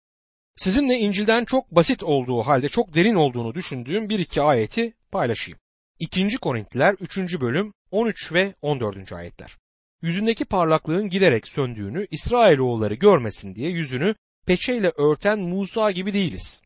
Sizinle 0.56 0.98
İncil'den 0.98 1.46
çok 1.46 1.72
basit 1.72 2.04
olduğu 2.04 2.42
halde 2.42 2.70
çok 2.70 2.94
derin 2.94 3.16
olduğunu 3.16 3.56
düşündüğüm 3.56 4.10
bir 4.10 4.20
iki 4.20 4.42
ayeti 4.42 4.94
paylaşayım. 5.12 5.60
2. 6.00 6.38
Korintliler 6.38 6.94
3. 6.94 7.18
bölüm 7.42 7.74
13 7.92 8.34
ve 8.34 8.56
14. 8.62 9.14
ayetler. 9.14 9.58
Yüzündeki 10.02 10.46
parlaklığın 10.46 11.10
giderek 11.10 11.48
söndüğünü 11.48 12.08
İsrailoğulları 12.12 12.94
görmesin 12.94 13.56
diye 13.56 13.70
yüzünü 13.70 14.16
peçeyle 14.46 14.92
örten 14.98 15.40
Musa 15.40 15.92
gibi 15.92 16.14
değiliz. 16.14 16.62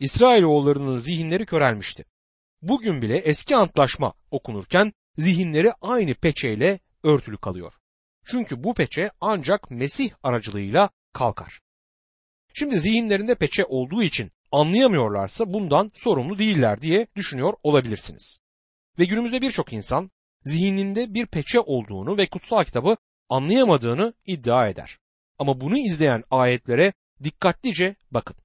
İsrailoğullarının 0.00 0.98
zihinleri 0.98 1.46
körelmişti. 1.46 2.04
Bugün 2.62 3.02
bile 3.02 3.16
eski 3.16 3.56
antlaşma 3.56 4.14
okunurken 4.30 4.92
zihinleri 5.18 5.72
aynı 5.80 6.14
peçeyle 6.14 6.78
örtülü 7.02 7.36
kalıyor. 7.36 7.72
Çünkü 8.26 8.64
bu 8.64 8.74
peçe 8.74 9.10
ancak 9.20 9.70
Mesih 9.70 10.10
aracılığıyla 10.22 10.90
kalkar. 11.12 11.60
Şimdi 12.54 12.80
zihinlerinde 12.80 13.34
peçe 13.34 13.64
olduğu 13.64 14.02
için 14.02 14.30
anlayamıyorlarsa 14.52 15.52
bundan 15.52 15.92
sorumlu 15.94 16.38
değiller 16.38 16.80
diye 16.80 17.06
düşünüyor 17.16 17.54
olabilirsiniz. 17.62 18.38
Ve 18.98 19.04
günümüzde 19.04 19.42
birçok 19.42 19.72
insan 19.72 20.10
zihninde 20.44 21.14
bir 21.14 21.26
peçe 21.26 21.60
olduğunu 21.60 22.18
ve 22.18 22.26
kutsal 22.26 22.64
kitabı 22.64 22.96
anlayamadığını 23.28 24.14
iddia 24.26 24.68
eder. 24.68 24.98
Ama 25.38 25.60
bunu 25.60 25.78
izleyen 25.78 26.24
ayetlere 26.30 26.92
dikkatlice 27.24 27.96
bakın. 28.10 28.36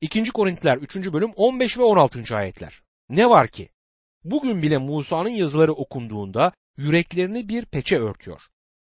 2. 0.00 0.24
Korintiler 0.24 0.76
3. 0.76 0.96
bölüm 0.96 1.32
15 1.36 1.78
ve 1.78 1.82
16. 1.82 2.36
ayetler. 2.36 2.82
Ne 3.08 3.30
var 3.30 3.48
ki? 3.48 3.68
Bugün 4.24 4.62
bile 4.62 4.78
Musa'nın 4.78 5.28
yazıları 5.28 5.72
okunduğunda 5.72 6.52
yüreklerini 6.76 7.48
bir 7.48 7.64
peçe 7.64 7.98
örtüyor. 7.98 8.42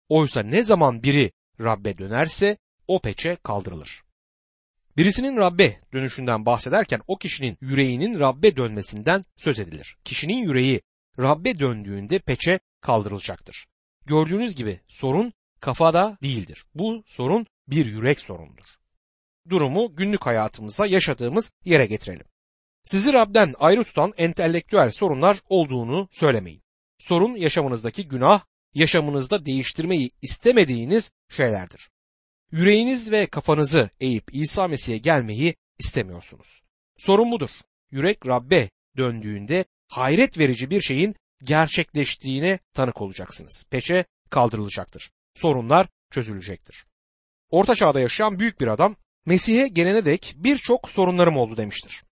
Oysa 0.10 0.44
ne 0.44 0.64
zaman 0.64 1.04
biri 1.04 1.32
Rabbe 1.60 1.98
dönerse 1.98 2.58
o 2.88 3.00
peçe 3.00 3.36
kaldırılır. 3.36 4.04
Birisinin 4.98 5.38
Rabbe 5.38 5.80
dönüşünden 5.94 6.46
bahsederken 6.46 7.02
o 7.08 7.18
kişinin 7.18 7.58
yüreğinin 7.62 8.20
Rabbe 8.20 8.56
dönmesinden 8.56 9.24
söz 9.38 9.60
edilir. 9.60 9.98
Kişinin 10.04 10.38
yüreği 10.38 10.82
Rabbe 11.20 11.60
döndüğünde 11.60 12.20
peçe 12.20 12.60
kaldırılacaktır. 12.82 13.68
Gördüğünüz 14.06 14.56
gibi 14.56 14.80
sorun 14.88 15.34
kafada 15.60 16.18
değildir. 16.22 16.66
Bu 16.76 17.04
sorun 17.08 17.48
bir 17.68 17.86
yürek 17.86 18.20
sorundur. 18.20 18.66
Durumu 19.50 19.96
günlük 19.96 20.26
hayatımıza 20.26 20.86
yaşadığımız 20.86 21.52
yere 21.66 21.86
getirelim. 21.86 22.26
Sizi 22.86 23.14
Rab'den 23.14 23.54
ayrı 23.60 23.84
tutan 23.84 24.14
entelektüel 24.18 24.92
sorunlar 24.92 25.42
olduğunu 25.50 26.08
söylemeyin. 26.12 26.62
Sorun 27.00 27.36
yaşamınızdaki 27.36 28.08
günah, 28.08 28.42
yaşamınızda 28.74 29.46
değiştirmeyi 29.46 30.12
istemediğiniz 30.22 31.12
şeylerdir. 31.30 31.91
Yüreğiniz 32.52 33.12
ve 33.12 33.26
kafanızı 33.26 33.90
eğip 34.00 34.36
İsa 34.36 34.68
Mesih'e 34.68 34.98
gelmeyi 34.98 35.56
istemiyorsunuz. 35.80 36.62
Sorun 36.98 37.32
budur. 37.32 37.50
Yürek 37.92 38.28
Rabbe 38.28 38.70
döndüğünde 38.98 39.66
hayret 39.88 40.38
verici 40.38 40.70
bir 40.70 40.82
şeyin 40.82 41.16
gerçekleştiğine 41.44 42.60
tanık 42.74 43.02
olacaksınız. 43.02 43.66
Peçe 43.70 44.06
kaldırılacaktır. 44.30 45.12
Sorunlar 45.36 45.88
çözülecektir. 46.12 46.86
Orta 47.50 47.76
çağda 47.76 48.00
yaşayan 48.00 48.40
büyük 48.40 48.62
bir 48.62 48.68
adam 48.68 48.96
Mesih'e 49.26 49.68
gelene 49.68 50.06
dek 50.06 50.36
birçok 50.38 50.90
sorunlarım 50.90 51.38
oldu 51.38 51.58
demiştir. 51.58 52.04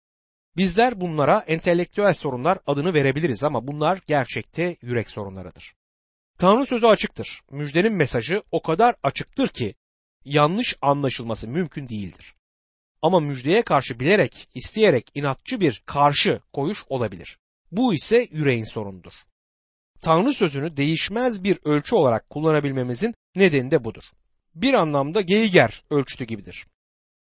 Bizler 0.58 1.02
bunlara 1.02 1.40
entelektüel 1.40 2.14
sorunlar 2.14 2.60
adını 2.68 2.94
verebiliriz 2.94 3.44
ama 3.44 3.68
bunlar 3.68 4.00
gerçekte 4.08 4.78
yürek 4.82 5.10
sorunlarıdır. 5.10 5.74
Tanrı 6.38 6.66
sözü 6.66 6.86
açıktır. 6.86 7.42
Müjdenin 7.52 7.94
mesajı 7.94 8.44
o 8.52 8.62
kadar 8.62 8.96
açıktır 9.04 9.48
ki 9.48 9.76
yanlış 10.26 10.76
anlaşılması 10.82 11.48
mümkün 11.48 11.90
değildir. 11.90 12.36
Ama 13.02 13.20
müjdeye 13.20 13.62
karşı 13.62 14.00
bilerek, 14.00 14.50
isteyerek 14.56 15.12
inatçı 15.16 15.62
bir 15.62 15.84
karşı 15.86 16.42
koyuş 16.54 16.84
olabilir. 16.90 17.38
Bu 17.72 17.94
ise 17.94 18.28
yüreğin 18.32 18.64
sorunudur. 18.64 19.14
Tanrı 20.02 20.34
sözünü 20.34 20.78
değişmez 20.78 21.44
bir 21.44 21.60
ölçü 21.66 21.96
olarak 21.96 22.30
kullanabilmemizin 22.30 23.16
nedeni 23.36 23.72
de 23.72 23.84
budur. 23.84 24.04
Bir 24.56 24.74
anlamda 24.74 25.22
Geiger 25.22 25.84
ölçütü 25.90 26.24
gibidir. 26.24 26.66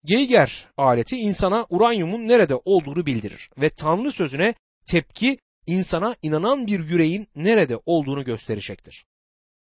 Geiger 0.03 0.65
aleti 0.77 1.17
insana 1.17 1.65
uranyumun 1.69 2.27
nerede 2.27 2.55
olduğunu 2.65 3.05
bildirir 3.05 3.49
ve 3.57 3.69
Tanrı 3.69 4.11
sözüne 4.11 4.53
tepki 4.85 5.37
insana 5.67 6.15
inanan 6.21 6.67
bir 6.67 6.89
yüreğin 6.89 7.27
nerede 7.35 7.79
olduğunu 7.85 8.23
gösterecektir. 8.23 9.05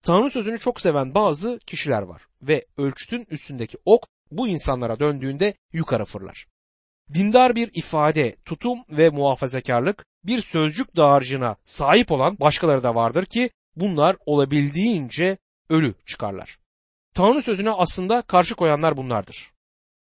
Tanrı 0.02 0.30
sözünü 0.30 0.58
çok 0.58 0.80
seven 0.80 1.14
bazı 1.14 1.58
kişiler 1.66 2.02
var 2.02 2.22
ve 2.48 2.66
ölçütün 2.76 3.26
üstündeki 3.30 3.78
ok 3.84 4.06
bu 4.30 4.48
insanlara 4.48 5.00
döndüğünde 5.00 5.54
yukarı 5.72 6.04
fırlar. 6.04 6.46
Dindar 7.14 7.56
bir 7.56 7.70
ifade, 7.74 8.36
tutum 8.44 8.78
ve 8.90 9.10
muhafazakarlık 9.10 10.04
bir 10.24 10.40
sözcük 10.40 10.96
dağarcığına 10.96 11.56
sahip 11.64 12.12
olan 12.12 12.38
başkaları 12.40 12.82
da 12.82 12.94
vardır 12.94 13.26
ki 13.26 13.50
bunlar 13.76 14.16
olabildiğince 14.26 15.38
ölü 15.68 15.94
çıkarlar. 16.06 16.58
Tanrı 17.14 17.42
sözüne 17.42 17.70
aslında 17.70 18.22
karşı 18.22 18.54
koyanlar 18.54 18.96
bunlardır. 18.96 19.52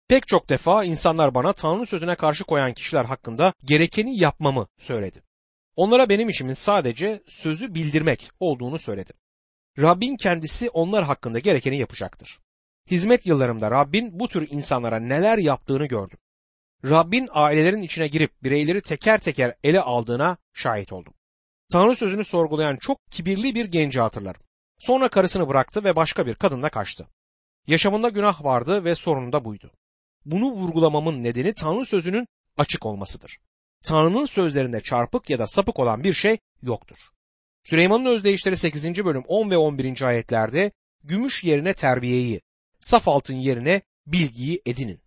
Pek 0.09 0.29
çok 0.29 0.49
defa 0.49 0.85
insanlar 0.85 1.35
bana 1.35 1.53
Tanrı 1.53 1.87
sözüne 1.87 2.15
karşı 2.15 2.45
koyan 2.45 2.73
kişiler 2.73 3.05
hakkında 3.05 3.53
gerekeni 3.65 4.19
yapmamı 4.19 4.67
söyledi. 4.79 5.23
Onlara 5.77 6.09
benim 6.09 6.29
işimin 6.29 6.53
sadece 6.53 7.23
sözü 7.27 7.75
bildirmek 7.75 8.31
olduğunu 8.41 8.79
söyledim. 8.79 9.17
Rabbin 9.79 10.17
kendisi 10.17 10.71
onlar 10.71 11.05
hakkında 11.05 11.39
gerekeni 11.39 11.79
yapacaktır. 11.79 12.41
Hizmet 12.91 13.27
yıllarımda 13.27 13.71
Rabbin 13.71 14.21
bu 14.21 14.29
tür 14.29 14.51
insanlara 14.51 15.01
neler 15.01 15.39
yaptığını 15.39 15.87
gördüm. 15.87 16.19
Rabbin 16.85 17.29
ailelerin 17.33 17.83
içine 17.83 18.09
girip 18.09 18.43
bireyleri 18.43 18.81
teker 18.81 19.21
teker 19.21 19.55
ele 19.65 19.81
aldığına 19.81 20.37
şahit 20.53 20.93
oldum. 20.93 21.15
Tanrı 21.73 21.97
sözünü 21.97 22.25
sorgulayan 22.25 22.77
çok 22.77 23.11
kibirli 23.11 23.55
bir 23.55 23.65
genci 23.65 24.01
hatırlarım. 24.01 24.41
Sonra 24.79 25.09
karısını 25.09 25.49
bıraktı 25.49 25.85
ve 25.85 25.97
başka 25.97 26.27
bir 26.27 26.35
kadınla 26.35 26.69
kaçtı. 26.69 27.09
Yaşamında 27.67 28.09
günah 28.09 28.45
vardı 28.45 28.85
ve 28.85 28.95
sorunu 28.95 29.33
da 29.33 29.45
buydu. 29.45 29.71
Bunu 30.25 30.53
vurgulamamın 30.53 31.23
nedeni 31.23 31.55
Tanrı 31.55 31.85
sözünün 31.85 32.29
açık 32.57 32.87
olmasıdır. 32.87 33.39
Tanrı'nın 33.85 34.27
sözlerinde 34.27 34.81
çarpık 34.81 35.31
ya 35.31 35.39
da 35.39 35.47
sapık 35.47 35.79
olan 35.79 36.05
bir 36.05 36.13
şey 36.13 36.39
yoktur. 36.63 36.97
Süleyman'ın 37.65 38.07
özdeyişleri 38.07 38.57
8. 38.57 39.05
bölüm 39.05 39.23
10 39.29 39.51
ve 39.51 39.57
11. 39.57 40.03
ayetlerde 40.03 40.73
gümüş 41.05 41.45
yerine 41.45 41.75
terbiyeyi, 41.75 42.41
saf 42.81 43.09
altın 43.09 43.35
yerine 43.35 43.83
bilgiyi 44.07 44.63
edinin. 44.67 45.01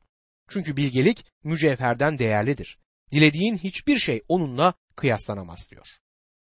Çünkü 0.50 0.78
bilgelik 0.78 1.26
mücevherden 1.44 2.20
değerlidir. 2.20 2.78
Dilediğin 3.12 3.58
hiçbir 3.58 4.00
şey 4.00 4.22
onunla 4.28 4.74
kıyaslanamaz 4.96 5.68
diyor. 5.72 5.88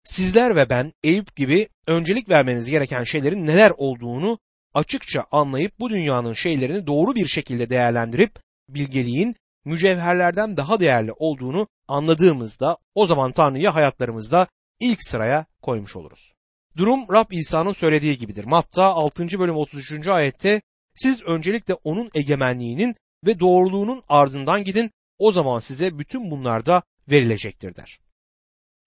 Sizler 0.04 0.56
ve 0.56 0.70
ben 0.70 0.92
Eyüp 1.02 1.36
gibi 1.36 1.68
öncelik 1.86 2.28
vermeniz 2.28 2.70
gereken 2.70 3.04
şeylerin 3.04 3.46
neler 3.46 3.72
olduğunu 3.76 4.38
açıkça 4.74 5.26
anlayıp 5.30 5.80
bu 5.80 5.90
dünyanın 5.90 6.32
şeylerini 6.32 6.86
doğru 6.86 7.14
bir 7.14 7.26
şekilde 7.26 7.70
değerlendirip 7.70 8.38
bilgeliğin 8.68 9.36
mücevherlerden 9.64 10.56
daha 10.56 10.80
değerli 10.80 11.12
olduğunu 11.12 11.68
anladığımızda 11.88 12.78
o 12.94 13.06
zaman 13.06 13.32
Tanrı'yı 13.32 13.68
hayatlarımızda 13.68 14.46
ilk 14.82 15.04
sıraya 15.04 15.46
koymuş 15.62 15.96
oluruz. 15.96 16.32
Durum 16.76 17.12
Rab 17.12 17.30
İsa'nın 17.30 17.72
söylediği 17.72 18.18
gibidir. 18.18 18.44
Matta 18.44 18.84
6. 18.84 19.38
bölüm 19.38 19.56
33. 19.56 20.06
ayette 20.06 20.62
siz 20.94 21.22
öncelikle 21.22 21.74
onun 21.74 22.10
egemenliğinin 22.14 22.96
ve 23.26 23.40
doğruluğunun 23.40 24.02
ardından 24.08 24.64
gidin 24.64 24.90
o 25.18 25.32
zaman 25.32 25.58
size 25.58 25.98
bütün 25.98 26.30
bunlar 26.30 26.66
da 26.66 26.82
verilecektir 27.10 27.76
der. 27.76 27.98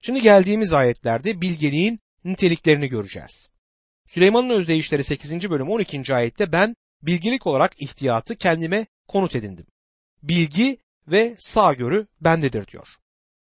Şimdi 0.01 0.21
geldiğimiz 0.21 0.73
ayetlerde 0.73 1.41
bilgeliğin 1.41 1.99
niteliklerini 2.23 2.87
göreceğiz. 2.87 3.49
Süleyman'ın 4.07 4.49
özdeyişleri 4.49 5.03
8. 5.03 5.49
bölüm 5.49 5.69
12. 5.69 6.15
ayette 6.15 6.51
ben 6.51 6.75
bilgelik 7.01 7.47
olarak 7.47 7.81
ihtiyatı 7.81 8.35
kendime 8.35 8.85
konut 9.07 9.35
edindim. 9.35 9.65
Bilgi 10.23 10.77
ve 11.07 11.35
sağgörü 11.39 12.07
bendedir 12.21 12.67
diyor. 12.67 12.87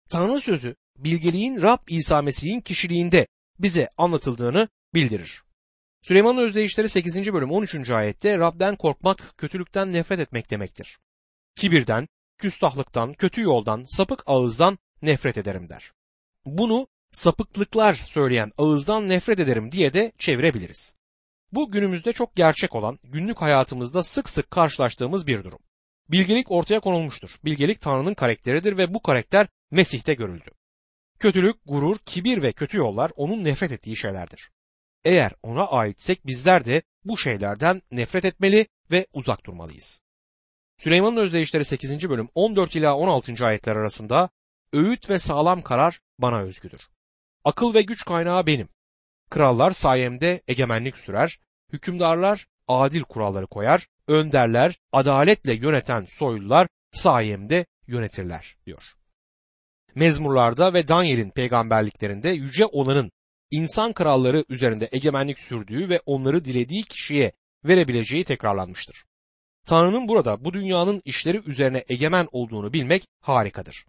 Tanrı 0.10 0.42
sözü 0.42 0.76
bilgeliğin 0.98 1.62
Rab 1.62 1.80
İsa 1.88 2.22
Mesih'in 2.22 2.60
kişiliğinde 2.60 3.28
bize 3.60 3.90
anlatıldığını 3.98 4.70
bildirir. 4.94 5.44
Süleyman'ın 6.02 6.42
özdeyişleri 6.42 6.90
8. 6.90 7.34
bölüm 7.34 7.52
13. 7.52 7.90
ayette 7.90 8.38
Rab'den 8.38 8.76
korkmak, 8.76 9.34
kötülükten 9.38 9.94
nefret 9.94 10.20
etmek 10.20 10.52
demektir. 10.52 10.98
Kibirden, 11.56 12.08
küstahlıktan, 12.38 13.14
kötü 13.14 13.42
yoldan, 13.42 13.84
sapık 13.88 14.24
ağızdan 14.26 14.78
nefret 15.02 15.38
ederim 15.38 15.70
der. 15.70 15.92
Bunu 16.46 16.88
sapıklıklar 17.12 17.94
söyleyen 17.94 18.52
ağızdan 18.58 19.10
nefret 19.10 19.40
ederim 19.40 19.72
diye 19.72 19.94
de 19.94 20.12
çevirebiliriz. 20.18 20.96
Bu 21.52 21.72
günümüzde 21.72 22.14
çok 22.14 22.36
gerçek 22.36 22.76
olan, 22.76 23.00
günlük 23.04 23.42
hayatımızda 23.42 24.04
sık 24.04 24.30
sık 24.30 24.52
karşılaştığımız 24.52 25.28
bir 25.28 25.44
durum. 25.44 25.60
Bilgelik 26.10 26.52
ortaya 26.52 26.80
konulmuştur. 26.80 27.36
Bilgelik 27.46 27.82
Tanrı'nın 27.82 28.14
karakteridir 28.14 28.78
ve 28.78 28.94
bu 28.94 29.02
karakter 29.02 29.48
Mesih'te 29.72 30.14
görüldü. 30.14 30.57
Kötülük, 31.20 31.56
gurur, 31.66 31.98
kibir 32.06 32.42
ve 32.42 32.52
kötü 32.52 32.78
yollar 32.78 33.12
onun 33.16 33.44
nefret 33.44 33.72
ettiği 33.72 33.98
şeylerdir. 33.98 34.52
Eğer 35.06 35.32
ona 35.44 35.68
aitsek 35.68 36.28
bizler 36.28 36.66
de 36.66 36.82
bu 37.04 37.18
şeylerden 37.18 37.82
nefret 37.92 38.26
etmeli 38.26 38.68
ve 38.92 39.08
uzak 39.14 39.46
durmalıyız. 39.46 40.04
Süleyman'ın 40.78 41.18
özdeyişleri 41.18 41.66
8. 41.66 42.10
bölüm 42.10 42.30
14 42.36 42.76
ila 42.76 42.98
16. 42.98 43.46
ayetler 43.46 43.76
arasında 43.76 44.30
öğüt 44.74 45.10
ve 45.10 45.20
sağlam 45.20 45.62
karar 45.62 46.02
bana 46.20 46.40
özgüdür. 46.40 46.82
Akıl 47.44 47.74
ve 47.74 47.82
güç 47.82 48.06
kaynağı 48.06 48.48
benim. 48.48 48.70
Krallar 49.30 49.72
sayemde 49.72 50.42
egemenlik 50.48 50.98
sürer, 50.98 51.40
hükümdarlar 51.74 52.48
adil 52.68 53.02
kuralları 53.02 53.48
koyar, 53.48 53.88
önderler 54.08 54.80
adaletle 54.92 55.54
yöneten 55.54 56.02
soylular 56.10 56.68
sayemde 56.92 57.66
yönetirler 57.88 58.58
diyor. 58.66 58.97
Mezmurlarda 59.98 60.74
ve 60.74 60.88
Daniel'in 60.88 61.30
peygamberliklerinde 61.30 62.30
yüce 62.30 62.66
olanın 62.66 63.12
insan 63.52 63.94
kralları 63.94 64.46
üzerinde 64.50 64.90
egemenlik 64.92 65.40
sürdüğü 65.40 65.90
ve 65.90 66.02
onları 66.06 66.46
dilediği 66.46 66.84
kişiye 66.84 67.32
verebileceği 67.66 68.24
tekrarlanmıştır. 68.24 69.06
Tanrı'nın 69.68 70.08
burada 70.08 70.46
bu 70.46 70.54
dünyanın 70.54 71.02
işleri 71.06 71.42
üzerine 71.46 71.84
egemen 71.90 72.28
olduğunu 72.32 72.74
bilmek 72.74 73.08
harikadır. 73.22 73.86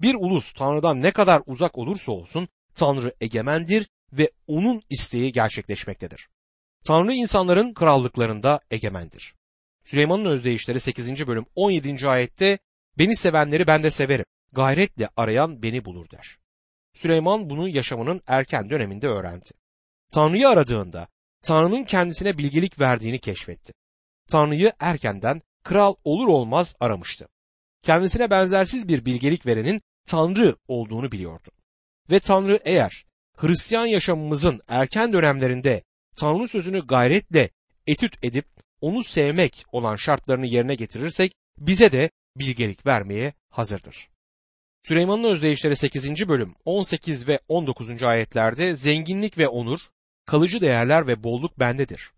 Bir 0.00 0.14
ulus 0.14 0.52
Tanrı'dan 0.52 1.02
ne 1.02 1.10
kadar 1.10 1.42
uzak 1.46 1.78
olursa 1.78 2.12
olsun 2.12 2.48
Tanrı 2.74 3.14
egemendir 3.20 3.88
ve 4.12 4.30
onun 4.46 4.82
isteği 4.90 5.32
gerçekleşmektedir. 5.32 6.28
Tanrı 6.84 7.14
insanların 7.14 7.74
krallıklarında 7.74 8.60
egemendir. 8.70 9.34
Süleyman'ın 9.84 10.24
özdeyişleri 10.24 10.80
8. 10.80 11.26
bölüm 11.26 11.46
17. 11.54 12.08
ayette 12.08 12.58
beni 12.98 13.16
sevenleri 13.16 13.66
ben 13.66 13.82
de 13.82 13.90
severim. 13.90 14.24
Gayretle 14.52 15.08
arayan 15.16 15.62
beni 15.62 15.84
bulur 15.84 16.10
der. 16.10 16.38
Süleyman 16.94 17.50
bunu 17.50 17.68
yaşamının 17.68 18.22
erken 18.26 18.70
döneminde 18.70 19.08
öğrendi. 19.08 19.50
Tanrı'yı 20.12 20.48
aradığında 20.48 21.08
Tanrı'nın 21.42 21.84
kendisine 21.84 22.38
bilgelik 22.38 22.80
verdiğini 22.80 23.18
keşfetti. 23.18 23.72
Tanrı'yı 24.28 24.72
erkenden 24.80 25.42
kral 25.64 25.94
olur 26.04 26.28
olmaz 26.28 26.76
aramıştı. 26.80 27.28
Kendisine 27.82 28.30
benzersiz 28.30 28.88
bir 28.88 29.04
bilgelik 29.04 29.46
verenin 29.46 29.82
Tanrı 30.06 30.56
olduğunu 30.68 31.12
biliyordu. 31.12 31.48
Ve 32.10 32.20
Tanrı 32.20 32.60
eğer 32.64 33.04
Hristiyan 33.36 33.86
yaşamımızın 33.86 34.60
erken 34.68 35.12
dönemlerinde 35.12 35.82
Tanrı 36.16 36.48
sözünü 36.48 36.86
gayretle 36.86 37.50
etüt 37.86 38.24
edip 38.24 38.46
onu 38.80 39.04
sevmek 39.04 39.64
olan 39.72 39.96
şartlarını 39.96 40.46
yerine 40.46 40.74
getirirsek 40.74 41.34
bize 41.58 41.92
de 41.92 42.10
bilgelik 42.36 42.86
vermeye 42.86 43.32
hazırdır. 43.48 44.08
Süleyman'ın 44.88 45.24
özdeyişleri 45.24 45.76
8. 45.76 46.28
bölüm 46.28 46.54
18 46.64 47.28
ve 47.28 47.40
19. 47.48 48.02
ayetlerde 48.02 48.76
zenginlik 48.76 49.38
ve 49.38 49.48
onur, 49.48 49.80
kalıcı 50.26 50.60
değerler 50.60 51.06
ve 51.06 51.22
bolluk 51.22 51.60
bendedir. 51.60 52.10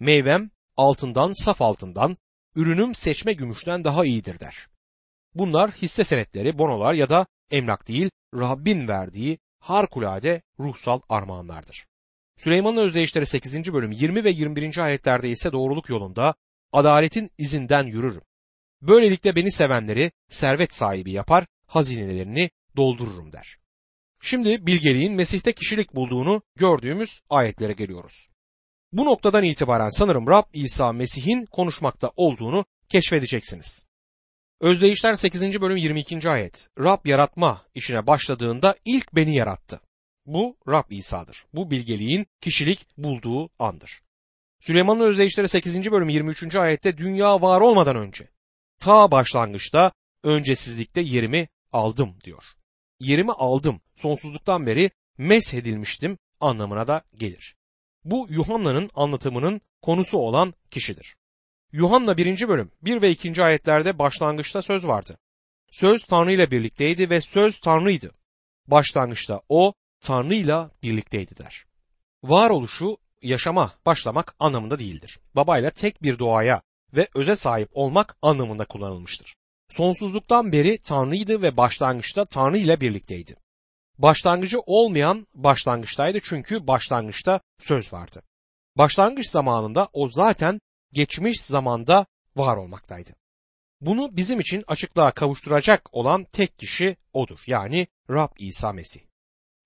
Meyvem 0.00 0.50
altından, 0.76 1.32
saf 1.32 1.62
altından, 1.62 2.16
ürünüm 2.56 2.94
seçme 2.94 3.32
gümüşten 3.32 3.84
daha 3.84 4.04
iyidir 4.04 4.40
der. 4.40 4.68
Bunlar 5.34 5.70
hisse 5.70 6.04
senetleri, 6.04 6.58
bonolar 6.58 6.94
ya 6.94 7.10
da 7.10 7.26
emlak 7.50 7.88
değil, 7.88 8.10
Rabbin 8.34 8.88
verdiği 8.88 9.38
harikulade 9.58 10.42
ruhsal 10.60 11.00
armağanlardır. 11.08 11.86
Süleyman'ın 12.38 12.82
özdeyişleri 12.82 13.26
8. 13.26 13.72
bölüm 13.72 13.92
20 13.92 14.24
ve 14.24 14.30
21. 14.30 14.78
ayetlerde 14.78 15.30
ise 15.30 15.52
doğruluk 15.52 15.88
yolunda 15.88 16.34
adaletin 16.72 17.30
izinden 17.38 17.84
yürürüm. 17.84 18.22
Böylelikle 18.82 19.36
beni 19.36 19.52
sevenleri 19.52 20.12
servet 20.30 20.74
sahibi 20.74 21.12
yapar, 21.12 21.46
hazinelerini 21.74 22.50
doldururum 22.76 23.32
der. 23.32 23.58
Şimdi 24.20 24.66
bilgeliğin 24.66 25.12
Mesih'te 25.12 25.52
kişilik 25.52 25.94
bulduğunu 25.94 26.42
gördüğümüz 26.56 27.20
ayetlere 27.30 27.72
geliyoruz. 27.72 28.28
Bu 28.92 29.04
noktadan 29.04 29.44
itibaren 29.44 29.88
sanırım 29.88 30.26
Rab 30.28 30.44
İsa 30.52 30.92
Mesih'in 30.92 31.46
konuşmakta 31.46 32.10
olduğunu 32.16 32.64
keşfedeceksiniz. 32.88 33.84
Özdeyişler 34.60 35.14
8. 35.14 35.60
bölüm 35.60 35.76
22. 35.76 36.28
ayet. 36.28 36.68
Rab 36.78 37.06
yaratma 37.06 37.62
işine 37.74 38.06
başladığında 38.06 38.76
ilk 38.84 39.14
beni 39.14 39.34
yarattı. 39.34 39.80
Bu 40.26 40.56
Rab 40.68 40.90
İsa'dır. 40.90 41.44
Bu 41.52 41.70
bilgeliğin 41.70 42.26
kişilik 42.40 42.86
bulduğu 42.98 43.50
andır. 43.58 44.02
Süleyman'ın 44.60 45.00
özdeyişleri 45.00 45.48
8. 45.48 45.90
bölüm 45.92 46.08
23. 46.08 46.56
ayette 46.56 46.98
dünya 46.98 47.42
var 47.42 47.60
olmadan 47.60 47.96
önce 47.96 48.28
ta 48.80 49.10
başlangıçta 49.10 49.92
öncesizlikte 50.22 51.00
yerimi 51.00 51.48
aldım 51.74 52.14
diyor. 52.24 52.44
Yerimi 53.00 53.32
aldım 53.32 53.80
sonsuzluktan 53.96 54.66
beri 54.66 54.90
meshedilmiştim 55.18 56.18
anlamına 56.40 56.86
da 56.86 57.02
gelir. 57.16 57.56
Bu 58.04 58.26
Yuhanna'nın 58.30 58.90
anlatımının 58.94 59.60
konusu 59.82 60.18
olan 60.18 60.54
kişidir. 60.70 61.16
Yuhanna 61.72 62.16
1. 62.16 62.48
bölüm 62.48 62.70
1 62.82 63.02
ve 63.02 63.10
2. 63.10 63.42
ayetlerde 63.42 63.98
başlangıçta 63.98 64.62
söz 64.62 64.86
vardı. 64.86 65.18
Söz 65.70 66.04
Tanrı 66.04 66.32
ile 66.32 66.50
birlikteydi 66.50 67.10
ve 67.10 67.20
söz 67.20 67.58
Tanrı'ydı. 67.58 68.12
Başlangıçta 68.66 69.42
o 69.48 69.74
Tanrı 70.00 70.34
ile 70.34 70.68
birlikteydi 70.82 71.36
der. 71.36 71.64
Varoluşu 72.22 72.96
yaşama 73.22 73.72
başlamak 73.86 74.34
anlamında 74.38 74.78
değildir. 74.78 75.18
Babayla 75.36 75.70
tek 75.70 76.02
bir 76.02 76.18
doğaya 76.18 76.62
ve 76.92 77.08
öze 77.14 77.36
sahip 77.36 77.68
olmak 77.72 78.16
anlamında 78.22 78.64
kullanılmıştır. 78.64 79.36
Sonsuzluktan 79.76 80.52
beri 80.52 80.78
Tanrı'ydı 80.78 81.42
ve 81.42 81.56
başlangıçta 81.56 82.24
Tanrı 82.24 82.58
ile 82.58 82.80
birlikteydi. 82.80 83.36
Başlangıcı 83.98 84.60
olmayan 84.60 85.26
başlangıçtaydı 85.34 86.20
çünkü 86.22 86.66
başlangıçta 86.66 87.40
söz 87.58 87.92
vardı. 87.92 88.22
Başlangıç 88.76 89.28
zamanında 89.28 89.88
o 89.92 90.08
zaten 90.08 90.60
geçmiş 90.92 91.40
zamanda 91.40 92.06
var 92.36 92.56
olmaktaydı. 92.56 93.10
Bunu 93.80 94.16
bizim 94.16 94.40
için 94.40 94.64
açıklığa 94.66 95.10
kavuşturacak 95.10 95.88
olan 95.92 96.24
tek 96.24 96.58
kişi 96.58 96.96
odur. 97.12 97.38
Yani 97.46 97.86
Rab 98.10 98.30
İsa 98.38 98.72
Mesih. 98.72 99.00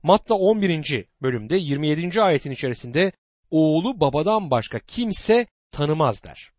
Matta 0.03 0.35
11. 0.35 1.07
bölümde 1.23 1.57
27. 1.57 2.23
ayetin 2.23 2.51
içerisinde 2.51 3.13
oğlu 3.51 4.01
babadan 4.01 4.51
başka 4.51 4.79
kimse 4.79 5.47
tanımaz 5.71 6.25
der. 6.25 6.51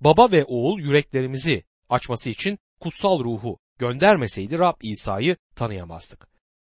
Baba 0.00 0.30
ve 0.30 0.44
oğul 0.44 0.80
yüreklerimizi 0.80 1.64
açması 1.88 2.30
için 2.30 2.58
kutsal 2.80 3.24
ruhu 3.24 3.58
göndermeseydi 3.78 4.58
Rab 4.58 4.76
İsa'yı 4.82 5.36
tanıyamazdık. 5.56 6.28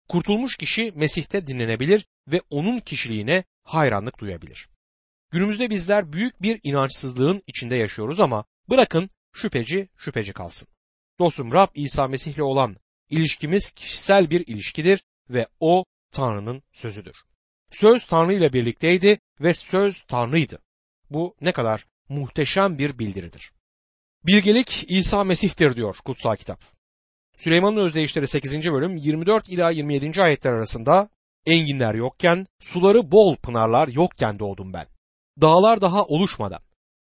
Kurtulmuş 0.08 0.56
kişi 0.56 0.92
Mesih'te 0.94 1.46
dinlenebilir 1.46 2.06
ve 2.28 2.40
onun 2.50 2.80
kişiliğine 2.80 3.44
hayranlık 3.64 4.18
duyabilir. 4.18 4.68
Günümüzde 5.30 5.70
bizler 5.70 6.12
büyük 6.12 6.42
bir 6.42 6.60
inançsızlığın 6.62 7.42
içinde 7.46 7.76
yaşıyoruz 7.76 8.20
ama 8.20 8.44
bırakın 8.70 9.08
şüpheci 9.32 9.88
şüpheci 9.96 10.32
kalsın. 10.32 10.68
Dostum 11.18 11.52
Rab 11.52 11.68
İsa 11.74 12.08
Mesih'le 12.08 12.40
olan 12.40 12.76
ilişkimiz 13.10 13.72
kişisel 13.72 14.30
bir 14.30 14.46
ilişkidir 14.46 15.04
ve 15.30 15.46
o 15.60 15.84
Tanrı'nın 16.12 16.62
sözüdür. 16.72 17.16
Söz 17.70 18.06
Tanrı 18.06 18.32
ile 18.34 18.52
birlikteydi 18.52 19.18
ve 19.40 19.54
söz 19.54 20.04
Tanrı'ydı. 20.08 20.58
Bu 21.10 21.36
ne 21.40 21.52
kadar 21.52 21.86
muhteşem 22.08 22.78
bir 22.78 22.98
bildiridir. 22.98 23.52
Bilgelik 24.26 24.84
İsa 24.88 25.24
Mesih'tir 25.24 25.76
diyor 25.76 25.96
kutsal 26.04 26.36
kitap. 26.36 26.60
Süleyman'ın 27.36 27.76
özdeyişleri 27.76 28.26
8. 28.26 28.72
bölüm 28.72 28.96
24 28.96 29.48
ila 29.48 29.70
27. 29.70 30.22
ayetler 30.22 30.52
arasında 30.52 31.08
enginler 31.46 31.94
yokken, 31.94 32.46
suları 32.60 33.10
bol 33.10 33.36
pınarlar 33.36 33.88
yokken 33.88 34.38
doğdum 34.38 34.72
ben. 34.72 34.86
Dağlar 35.40 35.80
daha 35.80 36.04
oluşmadan, 36.04 36.60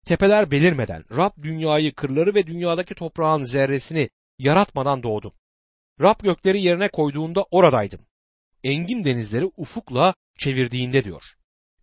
tepeler 0.05 0.51
belirmeden, 0.51 1.03
Rab 1.15 1.43
dünyayı, 1.43 1.95
kırları 1.95 2.35
ve 2.35 2.47
dünyadaki 2.47 2.95
toprağın 2.95 3.43
zerresini 3.43 4.09
yaratmadan 4.39 5.03
doğdum. 5.03 5.33
Rab 6.01 6.19
gökleri 6.23 6.61
yerine 6.61 6.87
koyduğunda 6.87 7.45
oradaydım. 7.51 7.99
Engin 8.63 9.03
denizleri 9.03 9.51
ufukla 9.57 10.13
çevirdiğinde 10.39 11.03
diyor. 11.03 11.23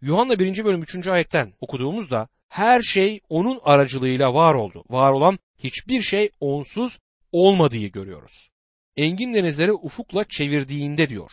Yuhanna 0.00 0.38
1. 0.38 0.64
bölüm 0.64 0.82
3. 0.82 1.06
ayetten 1.06 1.52
okuduğumuzda 1.60 2.28
her 2.48 2.82
şey 2.82 3.20
onun 3.28 3.60
aracılığıyla 3.62 4.34
var 4.34 4.54
oldu. 4.54 4.84
Var 4.90 5.12
olan 5.12 5.38
hiçbir 5.58 6.02
şey 6.02 6.30
onsuz 6.40 6.98
olmadığı 7.32 7.86
görüyoruz. 7.86 8.48
Engin 8.96 9.34
denizleri 9.34 9.72
ufukla 9.72 10.24
çevirdiğinde 10.24 11.08
diyor. 11.08 11.30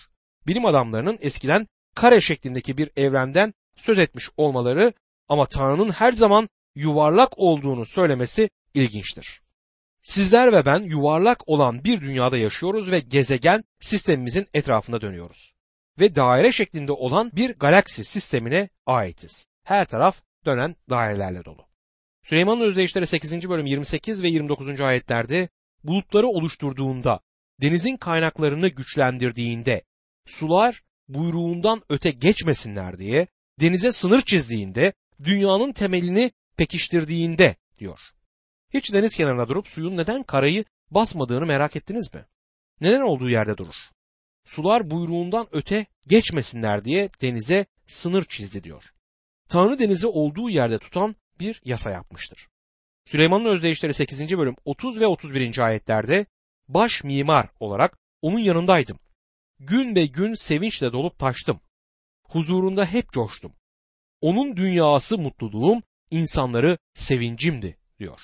Bilim 0.47 0.65
adamlarının 0.65 1.17
eskiden 1.21 1.67
kare 1.95 2.21
şeklindeki 2.21 2.77
bir 2.77 2.89
evrenden 2.95 3.53
söz 3.75 3.99
etmiş 3.99 4.29
olmaları 4.37 4.93
ama 5.27 5.45
Tanrı'nın 5.45 5.89
her 5.89 6.11
zaman 6.11 6.49
yuvarlak 6.75 7.39
olduğunu 7.39 7.85
söylemesi 7.85 8.49
ilginçtir. 8.73 9.41
Sizler 10.03 10.53
ve 10.53 10.65
ben 10.65 10.79
yuvarlak 10.79 11.49
olan 11.49 11.83
bir 11.83 12.01
dünyada 12.01 12.37
yaşıyoruz 12.37 12.91
ve 12.91 12.99
gezegen 12.99 13.63
sistemimizin 13.79 14.47
etrafında 14.53 15.01
dönüyoruz. 15.01 15.53
Ve 15.99 16.15
daire 16.15 16.51
şeklinde 16.51 16.91
olan 16.91 17.31
bir 17.33 17.53
galaksi 17.53 18.03
sistemine 18.03 18.69
aitiz. 18.85 19.47
Her 19.63 19.85
taraf 19.85 20.21
dönen 20.45 20.75
dairelerle 20.89 21.45
dolu. 21.45 21.65
Süleyman'ın 22.23 22.61
özdeyişleri 22.61 23.05
8. 23.05 23.49
bölüm 23.49 23.65
28 23.65 24.23
ve 24.23 24.27
29. 24.27 24.81
ayetlerde 24.81 25.49
bulutları 25.83 26.27
oluşturduğunda, 26.27 27.19
denizin 27.61 27.97
kaynaklarını 27.97 28.67
güçlendirdiğinde, 28.67 29.83
sular 30.25 30.83
buyruğundan 31.07 31.81
öte 31.89 32.11
geçmesinler 32.11 32.99
diye 32.99 33.27
denize 33.59 33.91
sınır 33.91 34.21
çizdiğinde, 34.21 34.93
dünyanın 35.23 35.73
temelini 35.73 36.31
pekiştirdiğinde 36.57 37.55
diyor. 37.79 37.99
Hiç 38.73 38.93
deniz 38.93 39.15
kenarında 39.15 39.47
durup 39.47 39.67
suyun 39.67 39.97
neden 39.97 40.23
karayı 40.23 40.65
basmadığını 40.91 41.45
merak 41.45 41.75
ettiniz 41.75 42.13
mi? 42.13 42.25
Neden 42.81 43.01
olduğu 43.01 43.29
yerde 43.29 43.57
durur? 43.57 43.75
Sular 44.45 44.91
buyruğundan 44.91 45.47
öte 45.51 45.85
geçmesinler 46.07 46.85
diye 46.85 47.09
denize 47.21 47.65
sınır 47.87 48.25
çizdi 48.25 48.63
diyor. 48.63 48.83
Tanrı 49.51 49.79
denizi 49.79 50.07
olduğu 50.07 50.49
yerde 50.49 50.77
tutan 50.77 51.15
bir 51.39 51.61
yasa 51.65 51.91
yapmıştır. 51.91 52.47
Süleyman'ın 53.05 53.45
özdeyişleri 53.45 53.93
8. 53.93 54.37
bölüm 54.37 54.55
30 54.65 54.99
ve 54.99 55.07
31. 55.07 55.57
ayetlerde 55.57 56.25
baş 56.67 57.03
mimar 57.03 57.49
olarak 57.59 57.97
onun 58.21 58.39
yanındaydım. 58.39 58.99
Gün 59.59 59.95
ve 59.95 60.05
gün 60.05 60.33
sevinçle 60.33 60.93
dolup 60.93 61.19
taştım. 61.19 61.59
Huzurunda 62.23 62.85
hep 62.85 63.11
coştum. 63.11 63.53
Onun 64.21 64.57
dünyası 64.57 65.17
mutluluğum, 65.17 65.83
insanları 66.11 66.77
sevincimdi 66.93 67.77
diyor. 67.99 68.19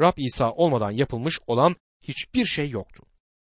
Rab 0.00 0.18
İsa 0.18 0.52
olmadan 0.52 0.90
yapılmış 0.90 1.38
olan 1.46 1.76
hiçbir 2.02 2.46
şey 2.46 2.70
yoktu. 2.70 3.02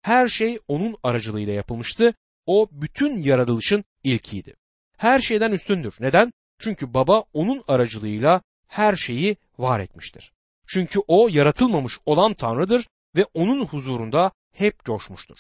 Her 0.02 0.28
şey 0.28 0.60
onun 0.68 0.98
aracılığıyla 1.04 1.54
yapılmıştı. 1.54 2.14
O 2.46 2.68
bütün 2.72 3.22
yaratılışın 3.22 3.84
ilkiydi. 4.04 4.56
Her 4.98 5.20
şeyden 5.20 5.52
üstündür. 5.52 5.96
Neden? 6.00 6.32
Çünkü 6.60 6.94
baba 6.94 7.24
onun 7.34 7.64
aracılığıyla 7.68 8.42
her 8.68 8.96
şeyi 8.96 9.38
var 9.58 9.80
etmiştir. 9.80 10.34
Çünkü 10.68 11.00
o 11.08 11.28
yaratılmamış 11.28 12.00
olan 12.06 12.34
Tanrı'dır 12.34 12.88
ve 13.16 13.26
onun 13.34 13.66
huzurunda 13.66 14.32
hep 14.52 14.86
coşmuştur. 14.86 15.38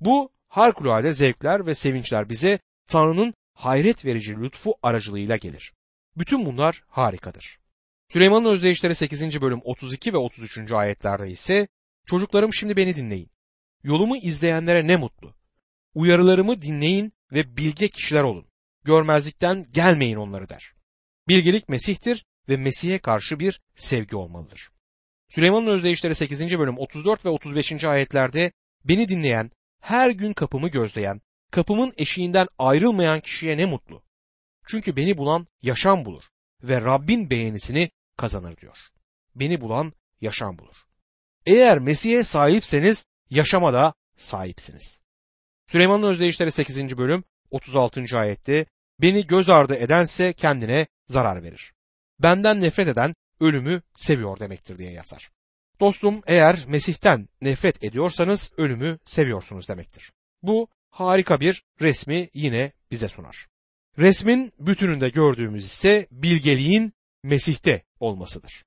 Bu 0.00 0.30
harikulade 0.48 1.12
zevkler 1.12 1.66
ve 1.66 1.74
sevinçler 1.74 2.28
bize 2.28 2.58
Tanrı'nın 2.86 3.34
hayret 3.54 4.04
verici 4.04 4.36
lütfu 4.36 4.74
aracılığıyla 4.82 5.36
gelir. 5.36 5.72
Bütün 6.16 6.46
bunlar 6.46 6.82
harikadır. 6.88 7.58
Süleyman'ın 8.08 8.48
özdeyişleri 8.48 8.94
8. 8.94 9.40
bölüm 9.40 9.60
32 9.64 10.12
ve 10.12 10.16
33. 10.16 10.72
ayetlerde 10.72 11.30
ise 11.30 11.68
Çocuklarım 12.06 12.54
şimdi 12.54 12.76
beni 12.76 12.96
dinleyin. 12.96 13.30
Yolumu 13.82 14.16
izleyenlere 14.16 14.86
ne 14.86 14.96
mutlu. 14.96 15.34
Uyarılarımı 15.94 16.62
dinleyin 16.62 17.12
ve 17.32 17.56
bilge 17.56 17.88
kişiler 17.88 18.22
olun. 18.22 18.46
Görmezlikten 18.84 19.64
gelmeyin 19.72 20.16
onları 20.16 20.48
der. 20.48 20.72
Bilgelik 21.28 21.68
Mesih'tir 21.68 22.24
ve 22.48 22.56
Mesih'e 22.56 22.98
karşı 22.98 23.38
bir 23.38 23.60
sevgi 23.76 24.16
olmalıdır. 24.16 24.70
Süleyman'ın 25.28 25.66
özdeyişleri 25.66 26.14
8. 26.14 26.58
bölüm 26.58 26.78
34 26.78 27.24
ve 27.24 27.28
35. 27.28 27.84
ayetlerde 27.84 28.52
beni 28.84 29.08
dinleyen, 29.08 29.50
her 29.80 30.10
gün 30.10 30.32
kapımı 30.32 30.68
gözleyen, 30.68 31.20
kapımın 31.50 31.92
eşiğinden 31.96 32.48
ayrılmayan 32.58 33.20
kişiye 33.20 33.56
ne 33.56 33.66
mutlu. 33.66 34.02
Çünkü 34.66 34.96
beni 34.96 35.18
bulan 35.18 35.46
yaşam 35.62 36.04
bulur 36.04 36.24
ve 36.62 36.80
Rabbin 36.80 37.30
beğenisini 37.30 37.90
kazanır 38.16 38.56
diyor. 38.56 38.76
Beni 39.34 39.60
bulan 39.60 39.92
yaşam 40.20 40.58
bulur. 40.58 40.76
Eğer 41.46 41.78
Mesih'e 41.78 42.22
sahipseniz 42.22 43.06
yaşama 43.30 43.72
da 43.72 43.94
sahipsiniz. 44.16 45.00
Süleyman'ın 45.66 46.06
özdeyişleri 46.06 46.52
8. 46.52 46.98
bölüm 46.98 47.24
36. 47.50 48.18
ayette 48.18 48.66
beni 49.02 49.26
göz 49.26 49.48
ardı 49.48 49.74
edense 49.74 50.32
kendine 50.32 50.86
zarar 51.08 51.42
verir. 51.42 51.72
Benden 52.18 52.60
nefret 52.60 52.88
eden 52.88 53.14
ölümü 53.40 53.82
seviyor 53.94 54.40
demektir 54.40 54.78
diye 54.78 54.92
yazar. 54.92 55.30
Dostum 55.80 56.22
eğer 56.26 56.64
Mesih'ten 56.68 57.28
nefret 57.40 57.84
ediyorsanız 57.84 58.52
ölümü 58.56 58.98
seviyorsunuz 59.04 59.68
demektir. 59.68 60.12
Bu 60.42 60.68
harika 60.90 61.40
bir 61.40 61.64
resmi 61.80 62.28
yine 62.34 62.72
bize 62.90 63.08
sunar. 63.08 63.46
Resmin 63.98 64.52
bütününde 64.58 65.08
gördüğümüz 65.08 65.64
ise 65.64 66.06
bilgeliğin 66.10 66.92
Mesih'te 67.22 67.82
olmasıdır. 68.00 68.64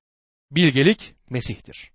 Bilgelik 0.50 1.14
Mesih'tir. 1.30 1.92